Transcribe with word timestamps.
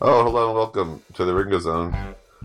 Oh, 0.00 0.22
hello 0.24 0.48
and 0.48 0.54
welcome 0.54 1.02
to 1.14 1.24
the 1.24 1.34
Ringo 1.34 1.58
Zone. 1.58 1.90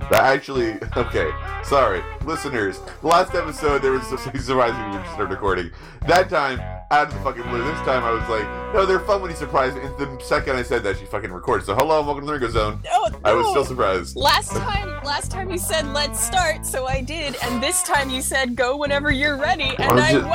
That 0.10 0.24
actually, 0.24 0.76
okay, 0.98 1.30
sorry, 1.64 2.02
listeners. 2.26 2.80
The 3.02 3.08
last 3.08 3.36
episode 3.36 3.82
there 3.82 3.92
was 3.92 4.08
something 4.08 4.40
surprising 4.40 4.80
when 4.90 5.02
we 5.02 5.08
started 5.10 5.32
recording. 5.32 5.70
That 6.08 6.30
time, 6.30 6.60
out 6.92 7.08
of 7.08 7.14
the 7.14 7.20
fucking 7.20 7.44
blue. 7.44 7.64
This 7.64 7.78
time 7.82 8.04
I 8.04 8.12
was 8.12 8.28
like, 8.30 8.74
no, 8.74 8.86
they're 8.86 9.00
fun 9.02 9.22
when 9.22 9.32
you 9.32 9.38
surprise 9.38 9.76
me. 9.76 9.82
And 9.82 9.98
the 9.98 10.20
second 10.24 10.56
I 10.56 10.64
said 10.64 10.82
that, 10.84 10.98
she 10.98 11.06
fucking 11.06 11.32
recorded. 11.32 11.66
So 11.66 11.76
hello 11.76 11.98
and 12.00 12.08
welcome 12.08 12.24
to 12.26 12.28
the 12.28 12.34
Ringo 12.34 12.50
Zone. 12.50 12.82
Oh, 12.92 13.12
I 13.24 13.34
was 13.34 13.48
still 13.50 13.66
surprised. 13.66 14.16
Last 14.16 14.52
time, 14.56 15.04
last 15.04 15.30
time 15.30 15.52
you 15.52 15.58
said 15.58 15.86
let's 15.88 16.20
start, 16.24 16.66
so 16.66 16.88
I 16.88 17.02
did, 17.02 17.36
and 17.44 17.62
this 17.62 17.84
time 17.84 18.10
you 18.10 18.22
said 18.22 18.56
go 18.56 18.78
whenever 18.78 19.12
you're 19.12 19.38
ready, 19.38 19.76
and 19.78 19.84
I'm 19.84 20.00
I 20.00 20.12
just- 20.14 20.26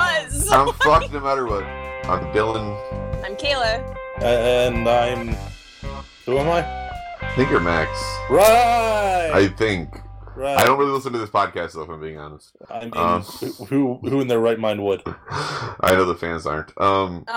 was. 0.44 0.52
I'm 0.52 0.72
fucked 0.84 1.12
no 1.12 1.20
matter 1.20 1.46
what. 1.46 1.64
I'm 1.64 2.30
Dillon. 2.32 2.76
I'm 3.24 3.34
Kayla. 3.36 3.96
Uh, 4.20 4.24
and 4.24 4.88
I'm. 4.88 5.34
Who 6.26 6.38
am 6.38 6.48
I? 6.48 6.85
I 7.36 7.40
think 7.40 7.50
you're 7.50 7.60
Max. 7.60 7.90
Right. 8.30 9.30
I 9.34 9.48
think. 9.58 10.00
right. 10.36 10.56
I 10.56 10.64
don't 10.64 10.78
really 10.78 10.92
listen 10.92 11.12
to 11.12 11.18
this 11.18 11.28
podcast 11.28 11.72
though, 11.74 11.82
if 11.82 11.90
I'm 11.90 12.00
being 12.00 12.16
honest. 12.18 12.56
I 12.70 12.80
mean, 12.84 12.92
Um, 12.96 13.20
who 13.68 13.96
who 13.98 14.22
in 14.22 14.28
their 14.28 14.40
right 14.40 14.58
mind 14.58 14.82
would? 14.82 15.02
I 15.28 15.90
know 15.92 16.06
the 16.06 16.14
fans 16.14 16.46
aren't. 16.46 16.70
Um, 16.80 17.24
so. 17.28 17.34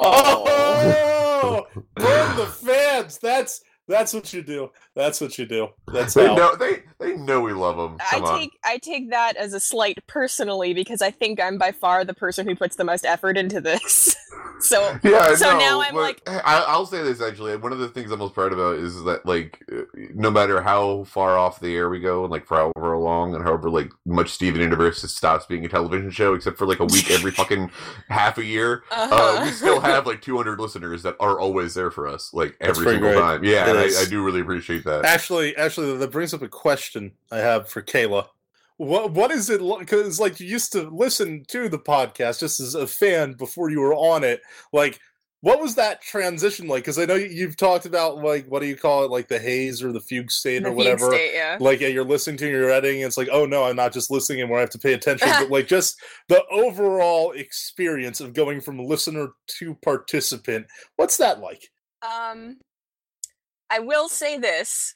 Oh. 0.00 1.66
Burn 1.96 2.36
the 2.36 2.46
fans. 2.46 3.18
That's 3.18 3.60
that's 3.86 4.14
what 4.14 4.32
you 4.32 4.42
do. 4.42 4.70
That's 4.94 5.20
what 5.20 5.36
you 5.38 5.44
do. 5.46 5.68
That's 5.92 6.14
They 6.14 6.26
how. 6.26 6.34
know 6.34 6.56
they 6.56 6.82
they 6.98 7.14
know 7.16 7.42
we 7.42 7.52
love 7.52 7.76
them. 7.76 7.98
I 8.10 8.16
Come 8.16 8.24
on. 8.24 8.38
take 8.40 8.58
I 8.64 8.78
take 8.78 9.10
that 9.10 9.36
as 9.36 9.52
a 9.52 9.60
slight 9.60 9.98
personally 10.06 10.72
because 10.72 11.02
I 11.02 11.10
think 11.10 11.38
I'm 11.40 11.58
by 11.58 11.72
far 11.72 12.02
the 12.04 12.14
person 12.14 12.46
who 12.48 12.54
puts 12.56 12.76
the 12.76 12.84
most 12.84 13.04
effort 13.04 13.36
into 13.36 13.60
this. 13.60 14.16
So 14.60 14.98
Yeah, 15.02 15.34
So 15.34 15.52
know, 15.52 15.58
now 15.58 15.80
I'm 15.82 15.94
but 15.94 16.00
like- 16.00 16.28
I, 16.28 16.64
I'll 16.66 16.86
say 16.86 17.02
this 17.02 17.20
actually. 17.20 17.56
One 17.56 17.72
of 17.72 17.78
the 17.78 17.88
things 17.88 18.10
I'm 18.10 18.18
most 18.18 18.34
proud 18.34 18.52
about 18.52 18.76
is 18.76 19.02
that, 19.04 19.24
like, 19.26 19.62
uh, 19.72 19.82
no 20.14 20.30
matter 20.30 20.60
how 20.60 21.04
far 21.04 21.38
off 21.38 21.60
the 21.60 21.74
air 21.76 21.88
we 21.88 22.00
go, 22.00 22.24
and 22.24 22.30
like 22.30 22.46
for 22.46 22.56
however 22.56 22.96
long, 22.96 23.34
and 23.34 23.44
however 23.44 23.70
like 23.70 23.90
much 24.06 24.30
Steven 24.30 24.60
Universe 24.60 25.02
stops 25.12 25.46
being 25.46 25.64
a 25.64 25.68
television 25.68 26.10
show, 26.10 26.34
except 26.34 26.58
for 26.58 26.66
like 26.66 26.80
a 26.80 26.86
week 26.86 27.10
every 27.10 27.30
fucking 27.40 27.70
half 28.08 28.38
a 28.38 28.44
year, 28.44 28.84
uh, 28.90 29.08
uh-huh. 29.10 29.44
we 29.44 29.50
still 29.52 29.80
have 29.80 30.06
like 30.06 30.22
200 30.22 30.58
listeners 30.60 31.02
that 31.02 31.16
are 31.20 31.38
always 31.38 31.74
there 31.74 31.90
for 31.90 32.06
us, 32.06 32.32
like 32.32 32.56
every 32.60 32.84
single 32.84 33.10
great. 33.10 33.20
time. 33.20 33.44
Yeah, 33.44 33.68
and 33.68 33.78
I. 33.78 33.88
I 33.98 34.04
do 34.04 34.22
really 34.22 34.40
appreciate 34.40 34.84
that. 34.84 35.04
Actually, 35.04 35.56
actually, 35.56 35.96
that 35.96 36.10
brings 36.10 36.32
up 36.32 36.42
a 36.42 36.48
question 36.48 37.12
I 37.30 37.38
have 37.38 37.68
for 37.68 37.82
Kayla. 37.82 38.28
What 38.78 39.10
what 39.12 39.30
is 39.30 39.50
it? 39.50 39.60
Because 39.78 40.18
like 40.20 40.40
you 40.40 40.46
used 40.46 40.72
to 40.72 40.88
listen 40.90 41.44
to 41.48 41.68
the 41.68 41.78
podcast 41.78 42.40
just 42.40 42.60
as 42.60 42.74
a 42.74 42.86
fan 42.86 43.32
before 43.34 43.70
you 43.70 43.80
were 43.80 43.94
on 43.94 44.22
it. 44.24 44.40
Like, 44.72 45.00
what 45.40 45.60
was 45.60 45.74
that 45.76 46.00
transition 46.00 46.68
like? 46.68 46.82
Because 46.84 46.98
I 46.98 47.04
know 47.04 47.16
you- 47.16 47.26
you've 47.26 47.56
talked 47.56 47.86
about 47.86 48.18
like 48.22 48.46
what 48.46 48.60
do 48.60 48.66
you 48.66 48.76
call 48.76 49.04
it, 49.04 49.10
like 49.10 49.26
the 49.28 49.38
haze 49.38 49.82
or 49.82 49.90
the 49.92 50.00
fugue 50.00 50.30
state 50.30 50.62
The 50.62 50.68
or 50.70 50.72
whatever. 50.72 51.10
state, 51.10 51.32
yeah. 51.34 51.56
like 51.60 51.80
yeah, 51.80 51.88
you're 51.88 52.04
listening 52.04 52.36
to 52.38 52.48
your 52.48 52.70
editing, 52.70 53.02
and 53.02 53.08
it's 53.08 53.16
like, 53.16 53.28
oh 53.32 53.46
no, 53.46 53.64
I'm 53.64 53.74
not 53.76 53.92
just 53.92 54.10
listening 54.12 54.40
anymore. 54.40 54.58
I 54.58 54.62
have 54.62 54.70
to 54.70 54.78
pay 54.78 54.92
attention. 54.94 55.28
but 55.38 55.50
like 55.50 55.66
just 55.66 56.00
the 56.28 56.44
overall 56.50 57.32
experience 57.32 58.20
of 58.20 58.32
going 58.32 58.60
from 58.60 58.78
listener 58.78 59.28
to 59.58 59.74
participant. 59.82 60.66
What's 60.96 61.16
that 61.16 61.40
like? 61.40 61.68
Um, 62.02 62.58
I 63.70 63.80
will 63.80 64.08
say 64.08 64.38
this. 64.38 64.94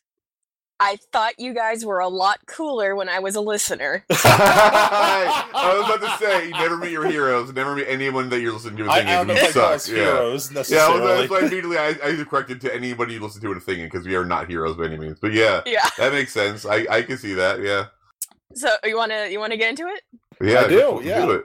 I 0.80 0.96
thought 1.12 1.38
you 1.38 1.54
guys 1.54 1.84
were 1.84 2.00
a 2.00 2.08
lot 2.08 2.40
cooler 2.46 2.96
when 2.96 3.08
I 3.08 3.20
was 3.20 3.36
a 3.36 3.40
listener. 3.40 4.04
I 4.10 5.76
was 5.78 5.84
about 6.00 6.00
to 6.18 6.24
say, 6.24 6.46
you 6.46 6.50
never 6.52 6.76
meet 6.76 6.90
your 6.90 7.06
heroes, 7.06 7.52
never 7.52 7.74
meet 7.76 7.86
anyone 7.88 8.28
that 8.30 8.40
you're 8.40 8.52
listening 8.52 8.78
to. 8.78 8.84
I, 8.86 8.86
I 8.86 8.94
thinking 8.96 9.14
don't 9.14 9.26
know 9.28 9.34
you 9.34 9.40
if 9.40 9.44
I 9.44 9.52
call 9.52 9.62
suck. 9.62 9.74
us 9.74 9.88
Yeah. 9.88 9.96
heroes 9.96 10.50
Yeah, 10.50 10.58
necessarily. 10.58 11.00
well, 11.00 11.18
that's 11.18 11.30
why 11.30 11.38
immediately 11.40 11.78
I, 11.78 11.88
I 12.02 12.24
corrected 12.24 12.60
to 12.62 12.74
anybody 12.74 13.14
you 13.14 13.20
listen 13.20 13.40
to 13.42 13.52
in 13.52 13.58
a 13.58 13.60
thinging 13.60 13.84
because 13.84 14.06
we 14.06 14.14
are 14.16 14.24
not 14.24 14.48
heroes 14.48 14.76
by 14.76 14.86
any 14.86 14.98
means. 14.98 15.18
But 15.20 15.32
yeah, 15.32 15.60
Yeah. 15.66 15.88
that 15.98 16.12
makes 16.12 16.32
sense. 16.32 16.66
I, 16.66 16.86
I 16.90 17.02
can 17.02 17.16
see 17.16 17.34
that. 17.34 17.60
Yeah, 17.60 17.86
So 18.54 18.68
you 18.84 18.96
wanna 18.96 19.28
you 19.28 19.38
wanna 19.38 19.56
get 19.56 19.70
into 19.70 19.86
it? 19.86 20.02
yeah, 20.40 20.60
I 20.62 20.68
do, 20.68 20.78
go- 20.78 21.00
yeah. 21.00 21.30
it. 21.30 21.44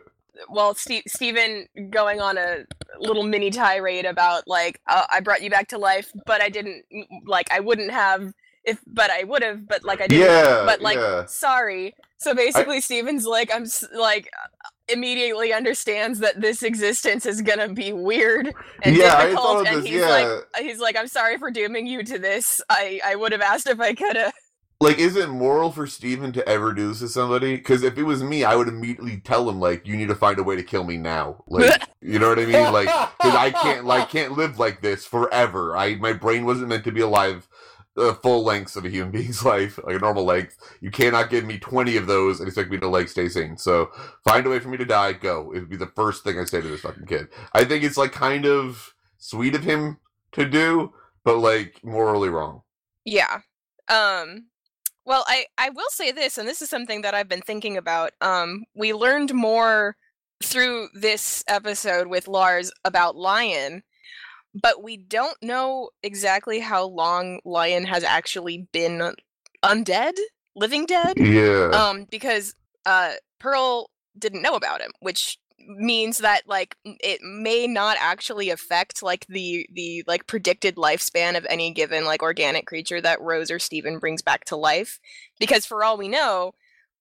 Well, 0.50 0.74
Steve, 0.76 1.04
Steven 1.08 1.68
going 1.90 2.22
on 2.22 2.38
a 2.38 2.66
little 3.00 3.24
mini 3.24 3.50
tirade 3.52 4.06
about 4.06 4.48
like 4.48 4.80
uh, 4.88 5.04
I 5.12 5.20
brought 5.20 5.42
you 5.42 5.50
back 5.50 5.68
to 5.70 5.78
life, 5.78 6.12
but 6.26 6.42
I 6.42 6.50
didn't 6.50 6.86
like 7.26 7.52
I 7.52 7.60
wouldn't 7.60 7.92
have 7.92 8.34
if 8.68 8.80
but 8.86 9.10
I 9.10 9.24
would 9.24 9.42
have, 9.42 9.68
but 9.68 9.84
like 9.84 10.02
I 10.02 10.08
didn't. 10.08 10.26
Yeah, 10.26 10.64
but 10.66 10.82
like 10.82 10.98
yeah. 10.98 11.26
sorry. 11.26 11.96
So 12.18 12.36
basically, 12.36 12.82
Steven's 12.82 13.26
like 13.26 13.50
I'm 13.54 13.66
like 13.94 14.30
immediately 14.90 15.54
understands 15.54 16.20
that 16.20 16.40
this 16.40 16.64
existence 16.64 17.26
is 17.26 17.42
gonna 17.42 17.70
be 17.70 17.94
weird 17.94 18.54
and 18.84 18.96
Yeah, 18.96 19.16
I 19.16 19.28
difficult, 19.28 19.68
and 19.68 19.78
this, 19.78 19.86
he's 19.86 20.02
yeah. 20.02 20.10
like 20.10 20.44
he's 20.60 20.80
like 20.80 20.98
I'm 20.98 21.08
sorry 21.08 21.38
for 21.38 21.50
dooming 21.50 21.88
you 21.88 22.04
to 22.04 22.20
this. 22.20 22.62
I 22.70 23.00
I 23.04 23.16
would 23.16 23.32
have 23.32 23.42
asked 23.42 23.68
if 23.68 23.80
I 23.80 23.94
could 23.94 24.18
have. 24.18 24.34
Like, 24.80 25.00
is 25.00 25.16
it 25.16 25.30
moral 25.30 25.72
for 25.72 25.88
Steven 25.88 26.32
to 26.34 26.48
ever 26.48 26.72
do 26.72 26.90
this 26.90 27.00
to 27.00 27.08
somebody? 27.08 27.56
Because 27.56 27.82
if 27.82 27.98
it 27.98 28.04
was 28.04 28.22
me, 28.22 28.44
I 28.44 28.56
would 28.56 28.68
immediately 28.68 29.18
tell 29.18 29.50
him 29.50 29.60
like, 29.60 29.88
"You 29.88 29.98
need 29.98 30.10
to 30.10 30.16
find 30.16 30.38
a 30.38 30.44
way 30.44 30.56
to 30.56 30.62
kill 30.62 30.84
me 30.84 30.98
now." 30.98 31.44
Like, 31.48 31.82
you 32.02 32.20
know 32.20 32.30
what 32.30 32.38
I 32.38 32.46
mean? 32.46 32.72
Like, 32.72 32.90
because 33.18 33.36
I 33.36 33.50
can't 33.50 33.86
like 33.86 34.10
can't 34.12 34.34
live 34.34 34.60
like 34.60 34.82
this 34.82 35.04
forever. 35.04 35.76
I 35.76 35.96
my 35.96 36.14
brain 36.14 36.46
wasn't 36.46 36.68
meant 36.68 36.84
to 36.84 36.92
be 36.92 37.02
alive 37.02 37.48
uh, 37.98 38.14
full 38.16 38.44
lengths 38.44 38.76
of 38.76 38.86
a 38.86 38.90
human 38.90 39.12
being's 39.12 39.44
life, 39.44 39.80
like 39.84 39.96
a 39.96 40.00
normal 40.00 40.24
length. 40.24 40.58
You 40.82 40.92
cannot 40.92 41.30
give 41.30 41.46
me 41.46 41.58
twenty 41.58 41.98
of 41.98 42.08
those 42.08 42.40
and 42.40 42.48
expect 42.48 42.72
me 42.72 42.78
to 42.78 42.88
like 42.88 43.10
stay 43.10 43.30
sane. 43.30 43.58
So 43.58 43.92
find 44.24 44.46
a 44.46 44.50
way 44.50 44.60
for 44.60 44.70
me 44.70 44.78
to 44.78 44.86
die. 44.86 45.14
Go. 45.14 45.52
It 45.52 45.60
would 45.60 45.70
be 45.70 45.78
the 45.78 45.92
first 45.96 46.24
thing 46.24 46.40
I 46.40 46.46
say 46.46 46.62
to 46.62 46.68
this 46.68 46.82
fucking 46.82 47.06
kid. 47.06 47.28
I 47.54 47.64
think 47.64 47.84
it's 47.84 47.98
like 47.98 48.12
kind 48.12 48.46
of 48.46 48.94
sweet 49.18 49.56
of 49.56 49.64
him 49.64 49.98
to 50.34 50.46
do, 50.46 50.94
but 51.24 51.38
like 51.38 51.84
morally 51.84 52.30
wrong. 52.30 52.62
Yeah. 53.06 53.40
Um 53.90 54.48
well, 55.06 55.24
I 55.28 55.46
I 55.58 55.70
will 55.70 55.90
say 55.90 56.12
this 56.12 56.38
and 56.38 56.48
this 56.48 56.62
is 56.62 56.70
something 56.70 57.02
that 57.02 57.14
I've 57.14 57.30
been 57.30 57.42
thinking 57.42 57.78
about. 57.78 58.14
Um 58.22 58.66
we 58.76 58.94
learned 58.94 59.34
more 59.34 59.96
through 60.44 60.90
this 60.94 61.44
episode 61.48 62.08
with 62.08 62.28
Lars 62.28 62.72
about 62.86 63.16
Lion, 63.16 63.84
but 64.62 64.84
we 64.84 64.98
don't 64.98 65.38
know 65.42 65.90
exactly 66.04 66.60
how 66.60 66.86
long 66.86 67.40
Lion 67.46 67.86
has 67.86 68.04
actually 68.04 68.68
been 68.72 69.14
undead, 69.64 70.14
living 70.56 70.86
dead. 70.86 71.18
Yeah. 71.18 71.70
Um 71.74 72.06
because 72.10 72.56
uh 72.86 73.14
Pearl 73.40 73.90
didn't 74.18 74.42
know 74.42 74.56
about 74.56 74.82
him, 74.82 74.92
which 75.00 75.38
means 75.68 76.20
that 76.20 76.44
like 76.48 76.76
it 76.86 77.20
may 77.22 77.68
not 77.68 77.98
actually 78.00 78.50
affect 78.50 79.04
like 79.04 79.26
the 79.28 79.68
the 79.74 80.04
like 80.08 80.28
predicted 80.28 80.76
lifespan 80.76 81.36
of 81.38 81.46
any 81.50 81.72
given 81.72 82.06
like 82.06 82.22
organic 82.22 82.66
creature 82.66 83.02
that 83.02 83.22
Rose 83.22 83.52
or 83.52 83.60
Steven 83.60 84.00
brings 84.00 84.22
back 84.22 84.46
to 84.46 84.56
life 84.56 85.00
because 85.40 85.66
for 85.66 85.84
all 85.84 85.98
we 85.98 86.08
know 86.08 86.54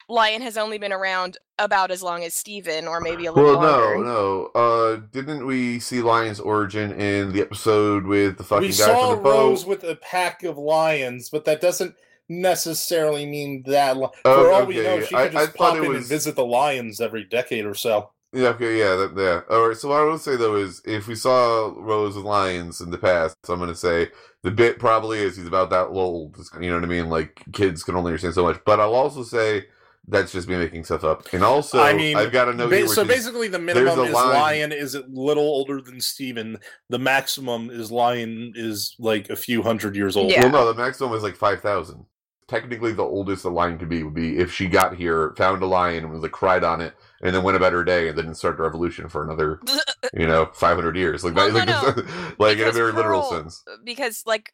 Lion 0.09 0.41
has 0.43 0.56
only 0.56 0.78
been 0.78 0.93
around 0.93 1.37
about 1.59 1.91
as 1.91 2.03
long 2.03 2.22
as 2.22 2.34
Steven 2.34 2.87
or 2.87 3.00
maybe 3.00 3.27
a 3.27 3.33
little 3.33 3.59
Well, 3.59 3.61
longer. 3.61 3.97
Well, 3.97 4.05
no, 4.05 4.50
no. 4.55 4.61
Uh, 4.61 5.00
didn't 5.11 5.47
we 5.47 5.81
see 5.81 6.00
Lion's 6.00 6.39
origin 6.39 6.93
in 6.93 7.33
the 7.33 7.41
episode 7.41 8.05
with 8.06 8.37
the 8.39 8.45
fucking 8.45 8.62
we 8.62 8.69
guy 8.69 8.72
saw 8.75 9.09
from 9.09 9.16
the 9.16 9.22
boat? 9.22 9.31
We 9.31 9.33
saw 9.33 9.49
Rose 9.49 9.66
with 9.66 9.84
a 9.84 9.97
pack 9.97 10.45
of 10.45 10.59
lions, 10.59 11.28
but 11.28 11.45
that 11.47 11.61
doesn't 11.61 11.97
necessarily 12.28 13.27
mean 13.27 13.62
that. 13.66 13.97
li- 13.97 14.09
Oh, 14.25 14.45
For 14.45 14.53
all 14.53 14.66
we 14.66 14.77
know, 14.77 14.91
okay. 14.95 15.06
she 15.06 15.15
could 15.15 15.33
just 15.33 15.37
I 15.37 15.47
thought 15.47 15.56
pop 15.56 15.77
it 15.78 15.84
in 15.84 15.97
and 15.97 16.05
visit 16.06 16.37
the 16.37 16.47
lions 16.47 17.00
every 17.00 17.25
decade 17.25 17.65
or 17.66 17.75
so. 17.75 18.11
Yeah, 18.33 18.49
okay, 18.49 18.78
yeah, 18.78 18.97
that, 18.97 19.12
yeah. 19.16 19.41
All 19.55 19.69
right. 19.69 19.77
So 19.77 19.89
what 19.89 20.00
I 20.03 20.05
would 20.05 20.21
say 20.21 20.37
though 20.37 20.56
is, 20.56 20.83
if 20.84 21.06
we 21.09 21.15
saw 21.15 21.72
Rose 21.77 22.16
with 22.16 22.25
lions 22.25 22.81
in 22.81 22.91
the 22.91 22.99
past, 22.99 23.34
so 23.45 23.55
I'm 23.55 23.61
gonna 23.61 23.75
say 23.75 24.09
the 24.43 24.50
bit 24.50 24.78
probably 24.78 25.21
is 25.21 25.37
he's 25.37 25.47
about 25.47 25.71
that 25.71 25.87
old. 25.87 26.37
You 26.61 26.69
know 26.69 26.75
what 26.77 26.84
I 26.84 26.89
mean? 26.89 27.09
Like 27.09 27.43
kids 27.53 27.83
can 27.83 27.95
only 27.97 28.11
understand 28.11 28.34
so 28.34 28.43
much. 28.43 28.61
But 28.66 28.78
I'll 28.81 28.95
also 28.95 29.22
say 29.22 29.66
that's 30.09 30.33
just 30.33 30.49
me 30.49 30.56
making 30.56 30.84
stuff 30.84 31.05
up. 31.05 31.33
And 31.33 31.43
also, 31.43 31.81
I 31.81 31.93
mean, 31.93 32.17
I've 32.17 32.33
got 32.33 32.47
to 32.47 32.55
know. 32.55 32.69
Ba- 32.69 32.77
here, 32.77 32.87
so 32.89 33.03
is- 33.03 33.09
basically, 33.09 33.49
the 33.49 33.59
minimum 33.59 34.00
is 34.06 34.12
line- 34.12 34.28
lion 34.28 34.72
is 34.72 34.94
a 34.94 35.03
little 35.09 35.44
older 35.44 35.81
than 35.81 36.00
Steven. 36.00 36.59
The 36.89 36.99
maximum 36.99 37.71
is 37.71 37.91
lion 37.91 38.53
is 38.55 38.95
like 38.99 39.31
a 39.31 39.37
few 39.37 39.62
hundred 39.62 39.97
years 39.97 40.16
old. 40.16 40.31
Yeah. 40.31 40.43
Well, 40.43 40.53
no, 40.53 40.72
the 40.72 40.81
maximum 40.81 41.12
is 41.15 41.22
like 41.22 41.37
five 41.37 41.60
thousand. 41.60 42.04
Technically, 42.48 42.92
the 42.92 43.03
oldest 43.03 43.45
a 43.45 43.48
lion 43.51 43.77
could 43.77 43.89
be 43.89 44.04
would 44.04 44.15
be 44.15 44.39
if 44.39 44.53
she 44.53 44.69
got 44.69 44.95
here, 44.95 45.34
found 45.36 45.60
a 45.63 45.66
lion, 45.66 46.04
and 46.04 46.13
was 46.13 46.22
like 46.22 46.31
cried 46.31 46.63
on 46.63 46.81
it, 46.81 46.95
and 47.22 47.34
then 47.34 47.42
went 47.42 47.57
about 47.57 47.72
her 47.72 47.83
day, 47.83 48.07
and 48.07 48.16
didn't 48.16 48.36
start 48.36 48.57
the 48.57 48.63
revolution 48.63 49.09
for 49.09 49.25
another, 49.25 49.60
you 50.15 50.28
know, 50.28 50.48
five 50.54 50.77
hundred 50.77 50.97
years. 50.97 51.25
Like 51.25 51.34
Well, 51.34 51.51
that, 51.53 51.66
no, 51.66 51.83
like, 52.04 52.39
like 52.39 52.57
in 52.59 52.63
a 52.63 52.66
Because 52.66 52.77
very 52.77 52.92
literal 52.92 53.25
sense. 53.25 53.65
because 53.84 54.22
like 54.27 54.53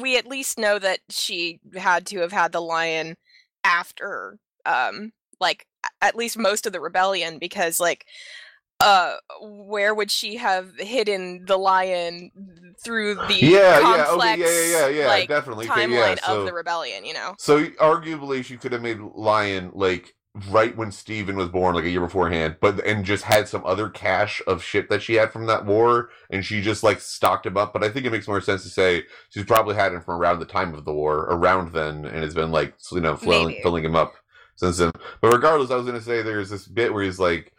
we 0.00 0.16
at 0.16 0.26
least 0.28 0.56
know 0.56 0.78
that 0.78 1.00
she 1.10 1.58
had 1.76 2.06
to 2.06 2.20
have 2.20 2.30
had 2.30 2.52
the 2.52 2.60
lion 2.62 3.16
after 3.64 4.38
um 4.66 5.12
like 5.40 5.66
at 6.00 6.16
least 6.16 6.38
most 6.38 6.66
of 6.66 6.72
the 6.72 6.80
rebellion 6.80 7.38
because 7.38 7.80
like 7.80 8.06
uh 8.80 9.16
where 9.40 9.94
would 9.94 10.10
she 10.10 10.36
have 10.36 10.72
hidden 10.78 11.44
the 11.46 11.56
lion 11.56 12.30
through 12.84 13.14
the 13.14 13.34
Yeah, 13.34 13.80
yeah, 13.80 14.06
okay, 14.10 14.38
yeah, 14.38 14.46
yeah, 14.46 14.88
yeah, 14.88 14.88
yeah, 14.88 15.06
like 15.06 15.28
definitely. 15.28 15.68
Okay, 15.68 15.86
timeline 15.86 16.16
yeah, 16.16 16.26
so- 16.26 16.40
of 16.40 16.46
the 16.46 16.52
rebellion 16.52 17.04
you 17.04 17.14
know 17.14 17.34
So 17.38 17.64
arguably, 17.66 18.44
she 18.44 18.56
could 18.56 18.72
have 18.72 18.82
made 18.82 18.98
Lion 19.00 19.70
like 19.74 20.14
right 20.50 20.74
when 20.76 20.90
Steven 20.90 21.36
was 21.36 21.48
born, 21.48 21.74
like 21.74 21.84
a 21.84 21.90
year 21.90 22.00
beforehand, 22.00 22.56
but 22.60 22.84
and 22.86 23.04
just 23.04 23.24
had 23.24 23.48
some 23.48 23.64
other 23.66 23.90
cache 23.90 24.40
of 24.46 24.62
shit 24.62 24.88
that 24.88 25.02
she 25.02 25.14
had 25.14 25.30
from 25.30 25.46
that 25.46 25.66
war, 25.66 26.08
and 26.30 26.44
she 26.44 26.60
just 26.62 26.82
like 26.82 27.00
stocked 27.00 27.46
him 27.46 27.56
up. 27.56 27.72
But 27.72 27.84
I 27.84 27.90
think 27.90 28.06
it 28.06 28.10
makes 28.10 28.28
more 28.28 28.40
sense 28.40 28.62
to 28.62 28.70
say 28.70 29.04
she's 29.28 29.44
probably 29.44 29.74
had 29.74 29.92
him 29.92 30.00
from 30.00 30.18
around 30.18 30.38
the 30.38 30.46
time 30.46 30.74
of 30.74 30.84
the 30.84 30.92
war, 30.92 31.26
around 31.30 31.72
then, 31.72 32.06
and 32.06 32.22
has 32.22 32.34
been 32.34 32.50
like 32.50 32.74
you 32.90 33.00
know 33.00 33.16
filling, 33.16 33.60
filling 33.62 33.84
him 33.84 33.96
up 33.96 34.14
since 34.56 34.78
then. 34.78 34.92
But 35.20 35.32
regardless, 35.32 35.70
I 35.70 35.76
was 35.76 35.86
gonna 35.86 36.00
say 36.00 36.22
there's 36.22 36.50
this 36.50 36.66
bit 36.66 36.92
where 36.92 37.02
he's 37.04 37.18
like. 37.18 37.52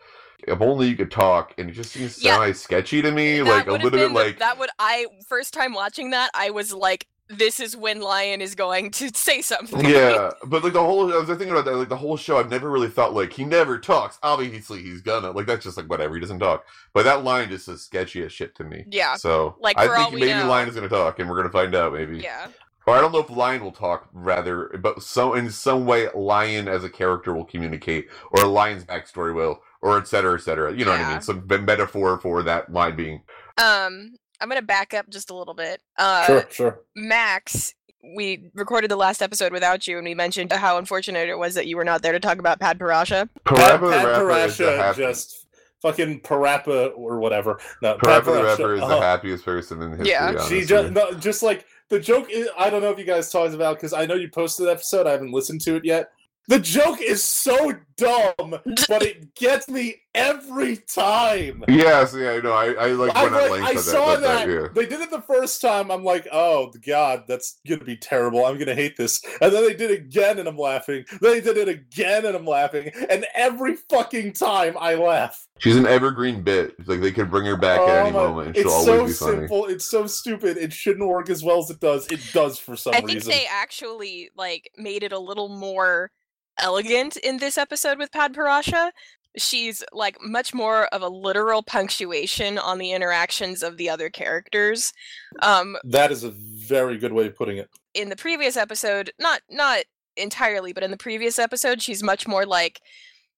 If 0.46 0.60
only 0.60 0.90
you 0.90 0.98
could 0.98 1.10
talk, 1.10 1.54
and 1.58 1.70
it 1.70 1.72
just 1.72 1.94
seems 1.94 2.22
Yeah. 2.22 2.34
semi 2.34 2.52
sketchy 2.52 3.02
to 3.02 3.12
me, 3.14 3.38
That 3.38 3.46
like 3.46 3.68
a 3.68 3.72
little 3.72 3.90
bit 3.90 4.12
like 4.12 4.40
that 4.40 4.60
would 4.60 4.72
I 4.78 5.06
first 5.30 5.54
time 5.54 5.72
watching 5.74 6.10
that 6.10 6.32
I 6.34 6.50
was 6.50 6.74
like 6.74 7.08
this 7.30 7.62
is 7.62 7.78
when 7.78 8.02
Lion 8.02 8.42
is 8.42 8.54
going 8.54 8.92
to 8.92 9.10
say 9.16 9.42
something. 9.42 9.86
Yeah, 9.86 10.32
but 10.46 10.62
like 10.62 10.74
the 10.74 10.84
whole, 10.84 11.14
I 11.14 11.16
was 11.16 11.28
thinking 11.30 11.50
about 11.52 11.64
that. 11.64 11.78
Like 11.78 11.88
the 11.88 11.96
whole 11.96 12.18
show, 12.18 12.38
I've 12.40 12.50
never 12.52 12.70
really 12.70 12.90
thought 12.90 13.14
like 13.14 13.32
he 13.32 13.46
never 13.46 13.80
talks. 13.80 14.20
Obviously, 14.22 14.82
he's 14.82 15.02
gonna 15.02 15.32
like 15.32 15.46
that's 15.46 15.64
just 15.64 15.78
like 15.78 15.90
whatever. 15.90 16.14
He 16.16 16.20
doesn't 16.20 16.40
talk, 16.40 16.66
but 16.94 17.04
that 17.06 17.24
line 17.24 17.48
just 17.48 17.70
is 17.70 17.82
sketchy 17.82 18.22
as 18.24 18.34
shit 18.34 18.54
to 18.56 18.66
me. 18.66 18.84
Yeah. 18.92 19.16
So 19.16 19.56
Like, 19.62 19.78
I 19.78 19.88
think 19.88 20.16
maybe 20.16 20.28
know- 20.28 20.50
Lion 20.50 20.68
is 20.68 20.76
gonna 20.76 20.90
talk, 20.90 21.20
and 21.20 21.30
we're 21.30 21.38
gonna 21.38 21.52
find 21.52 21.74
out 21.74 21.94
maybe. 21.94 22.18
Yeah. 22.20 22.48
Or 22.86 22.96
I 22.96 23.02
don't 23.02 23.12
know 23.12 23.20
if 23.20 23.30
Lion 23.30 23.64
will 23.64 23.72
talk. 23.72 24.10
Rather, 24.12 24.70
but 24.82 25.02
so 25.02 25.34
in 25.34 25.50
some 25.50 25.86
way, 25.86 26.10
Lion 26.14 26.68
as 26.68 26.84
a 26.84 26.90
character 26.90 27.34
will 27.34 27.46
communicate, 27.46 28.10
or 28.32 28.46
Lion's 28.46 28.84
backstory 28.84 29.34
will, 29.34 29.62
or 29.82 29.98
et 29.98 30.08
cetera, 30.08 30.36
et 30.36 30.42
cetera. 30.42 30.74
You 30.74 30.86
know 30.86 30.92
what 30.92 31.02
I 31.02 31.12
mean? 31.14 31.22
Some 31.22 31.46
metaphor 31.48 32.20
for 32.20 32.44
that 32.44 32.72
line 32.72 32.96
being. 32.96 33.24
Um 33.62 34.16
I'm 34.42 34.50
going 34.50 34.60
to 34.60 34.66
back 34.66 34.94
up 34.94 35.10
just 35.10 35.30
a 35.30 35.36
little 35.36 35.54
bit. 35.54 35.82
Uh 35.98 36.26
sure, 36.26 36.46
sure. 36.50 36.80
Max, 36.96 37.74
we 38.18 38.50
recorded 38.54 38.92
the 38.92 38.98
last 38.98 39.22
episode 39.22 39.54
without 39.54 39.88
you 39.88 39.98
and 39.98 40.06
we 40.06 40.14
mentioned 40.14 40.52
how 40.52 40.78
unfortunate 40.78 41.30
it 41.30 41.38
was 41.38 41.54
that 41.54 41.68
you 41.68 41.78
were 41.78 41.86
not 41.86 42.02
there 42.02 42.12
to 42.12 42.20
talk 42.20 42.40
about 42.40 42.60
Padparadscha. 42.60 43.30
Pat, 43.46 43.58
Parappa 43.58 43.80
the 43.80 43.92
Pat 43.92 44.06
rapper 44.06 44.32
is 44.32 44.58
Parasha 44.58 44.78
hap- 44.78 44.96
just 44.98 45.48
fucking 45.82 46.20
Parappa 46.22 46.92
or 46.98 47.20
whatever. 47.20 47.60
No, 47.82 47.96
Parappa 47.96 48.04
Pat 48.04 48.26
the 48.26 48.44
rapper 48.44 48.74
is 48.74 48.80
the 48.82 48.86
uh, 48.88 49.02
happiest 49.02 49.46
person 49.46 49.82
in 49.82 49.92
history. 49.92 50.10
Yeah. 50.10 50.28
honestly. 50.28 50.60
She 50.62 50.66
just 50.66 50.92
no, 50.92 51.14
just 51.14 51.44
like 51.44 51.66
the 51.90 52.00
joke. 52.00 52.30
Is, 52.30 52.50
I 52.58 52.70
don't 52.70 52.82
know 52.82 52.92
if 52.92 53.00
you 53.00 53.06
guys 53.06 53.32
talked 53.32 53.54
about 53.54 53.78
because 53.78 53.94
I 53.94 54.06
know 54.06 54.16
you 54.16 54.30
posted 54.30 54.68
the 54.68 54.72
episode. 54.72 55.08
I 55.08 55.12
haven't 55.12 55.32
listened 55.32 55.62
to 55.62 55.76
it 55.76 55.86
yet. 55.86 56.12
The 56.50 56.60
joke 56.60 57.02
is 57.02 57.24
so 57.24 57.74
dumb, 57.96 58.34
but 58.90 59.02
it 59.02 59.34
gets 59.36 59.70
me 59.70 59.96
every 60.14 60.76
time. 60.78 61.64
Yes, 61.70 62.14
yeah, 62.14 62.38
no, 62.40 62.52
I, 62.52 62.74
I 62.74 62.88
like 62.88 63.16
I, 63.16 63.24
like, 63.48 63.62
I 63.62 63.66
I 63.68 63.74
that, 63.76 63.80
saw 63.80 64.16
that, 64.16 64.22
that. 64.22 64.44
Uh, 64.44 64.46
that, 64.46 64.50
yeah. 64.64 64.68
They 64.74 64.86
did 64.86 65.00
it 65.00 65.10
the 65.10 65.22
first 65.22 65.62
time. 65.62 65.90
I'm 65.90 66.04
like, 66.04 66.28
oh 66.34 66.72
god, 66.86 67.24
that's 67.28 67.60
gonna 67.68 67.86
be 67.86 67.96
terrible. 67.96 68.46
I'm 68.46 68.58
gonna 68.58 68.76
hate 68.76 68.98
this. 68.98 69.22
And 69.42 69.54
then 69.54 69.64
they 69.66 69.74
did 69.74 69.92
it 69.92 70.00
again, 70.02 70.38
and 70.40 70.48
I'm 70.50 70.58
laughing. 70.58 71.06
Then 71.22 71.32
they 71.32 71.42
did 71.42 71.58
it 71.58 71.70
again, 71.70 72.26
and 72.26 72.36
I'm 72.36 72.46
laughing. 72.46 72.92
And 73.10 73.26
every 73.36 73.76
fucking 73.90 74.34
time, 74.34 74.76
I 74.80 74.96
laugh. 74.96 75.48
She's 75.60 75.78
an 75.78 75.88
evergreen 75.88 76.42
bit. 76.42 76.76
It's 76.78 76.90
Like 76.90 77.00
they 77.00 77.12
could 77.12 77.32
bring 77.32 77.46
her 77.46 77.56
back 77.56 77.80
at 77.80 77.88
Oh 77.88 77.94
any 78.02 78.12
my- 78.12 78.20
moment, 78.20 78.48
and 78.48 78.56
she'll 78.58 78.66
it's 78.80 78.88
always 78.90 79.18
so 79.20 79.26
be 79.28 79.32
funny. 79.32 79.40
simple. 79.48 79.66
It's 79.68 79.86
so 79.86 80.08
stupid. 80.08 80.58
It 80.58 80.74
shouldn't 80.74 81.08
work 81.08 81.30
as 81.30 81.42
well 81.42 81.60
as 81.60 81.70
it 81.70 81.80
does. 81.80 82.06
It 82.12 82.20
does 82.34 82.60
for 82.60 82.76
some 82.76 82.94
I 82.94 82.98
think 82.98 83.12
reason. 83.14 83.32
they 83.32 83.46
actually 83.50 84.30
like 84.36 84.70
made 84.78 85.04
it 85.04 85.14
a 85.14 85.20
little 85.20 85.48
more 85.48 86.12
elegant 86.60 87.18
in 87.18 87.38
this 87.38 87.58
episode 87.58 87.98
with 87.98 88.12
Padparadscha. 88.12 88.92
She's 89.36 89.84
like 89.92 90.18
much 90.22 90.54
more 90.54 90.86
of 90.88 91.02
a 91.02 91.08
literal 91.10 91.64
punctuation 91.64 92.58
on 92.60 92.78
the 92.78 92.92
interactions 92.92 93.64
of 93.64 93.78
the 93.78 93.90
other 93.90 94.10
characters. 94.10 94.94
Um, 95.42 95.76
That 95.84 96.12
is 96.12 96.24
a 96.24 96.30
very 96.32 96.98
good 96.98 97.14
way 97.14 97.26
of 97.28 97.36
putting 97.36 97.58
it. 97.58 97.70
in 97.96 98.10
the 98.10 98.16
previous 98.16 98.56
episode, 98.58 99.12
not 99.20 99.42
not 99.50 99.80
entirely, 100.16 100.72
but 100.74 100.84
in 100.84 100.92
the 100.92 100.98
previous 100.98 101.40
episode, 101.40 101.82
she's 101.82 102.04
much 102.04 102.28
more 102.28 102.46
like 102.46 102.80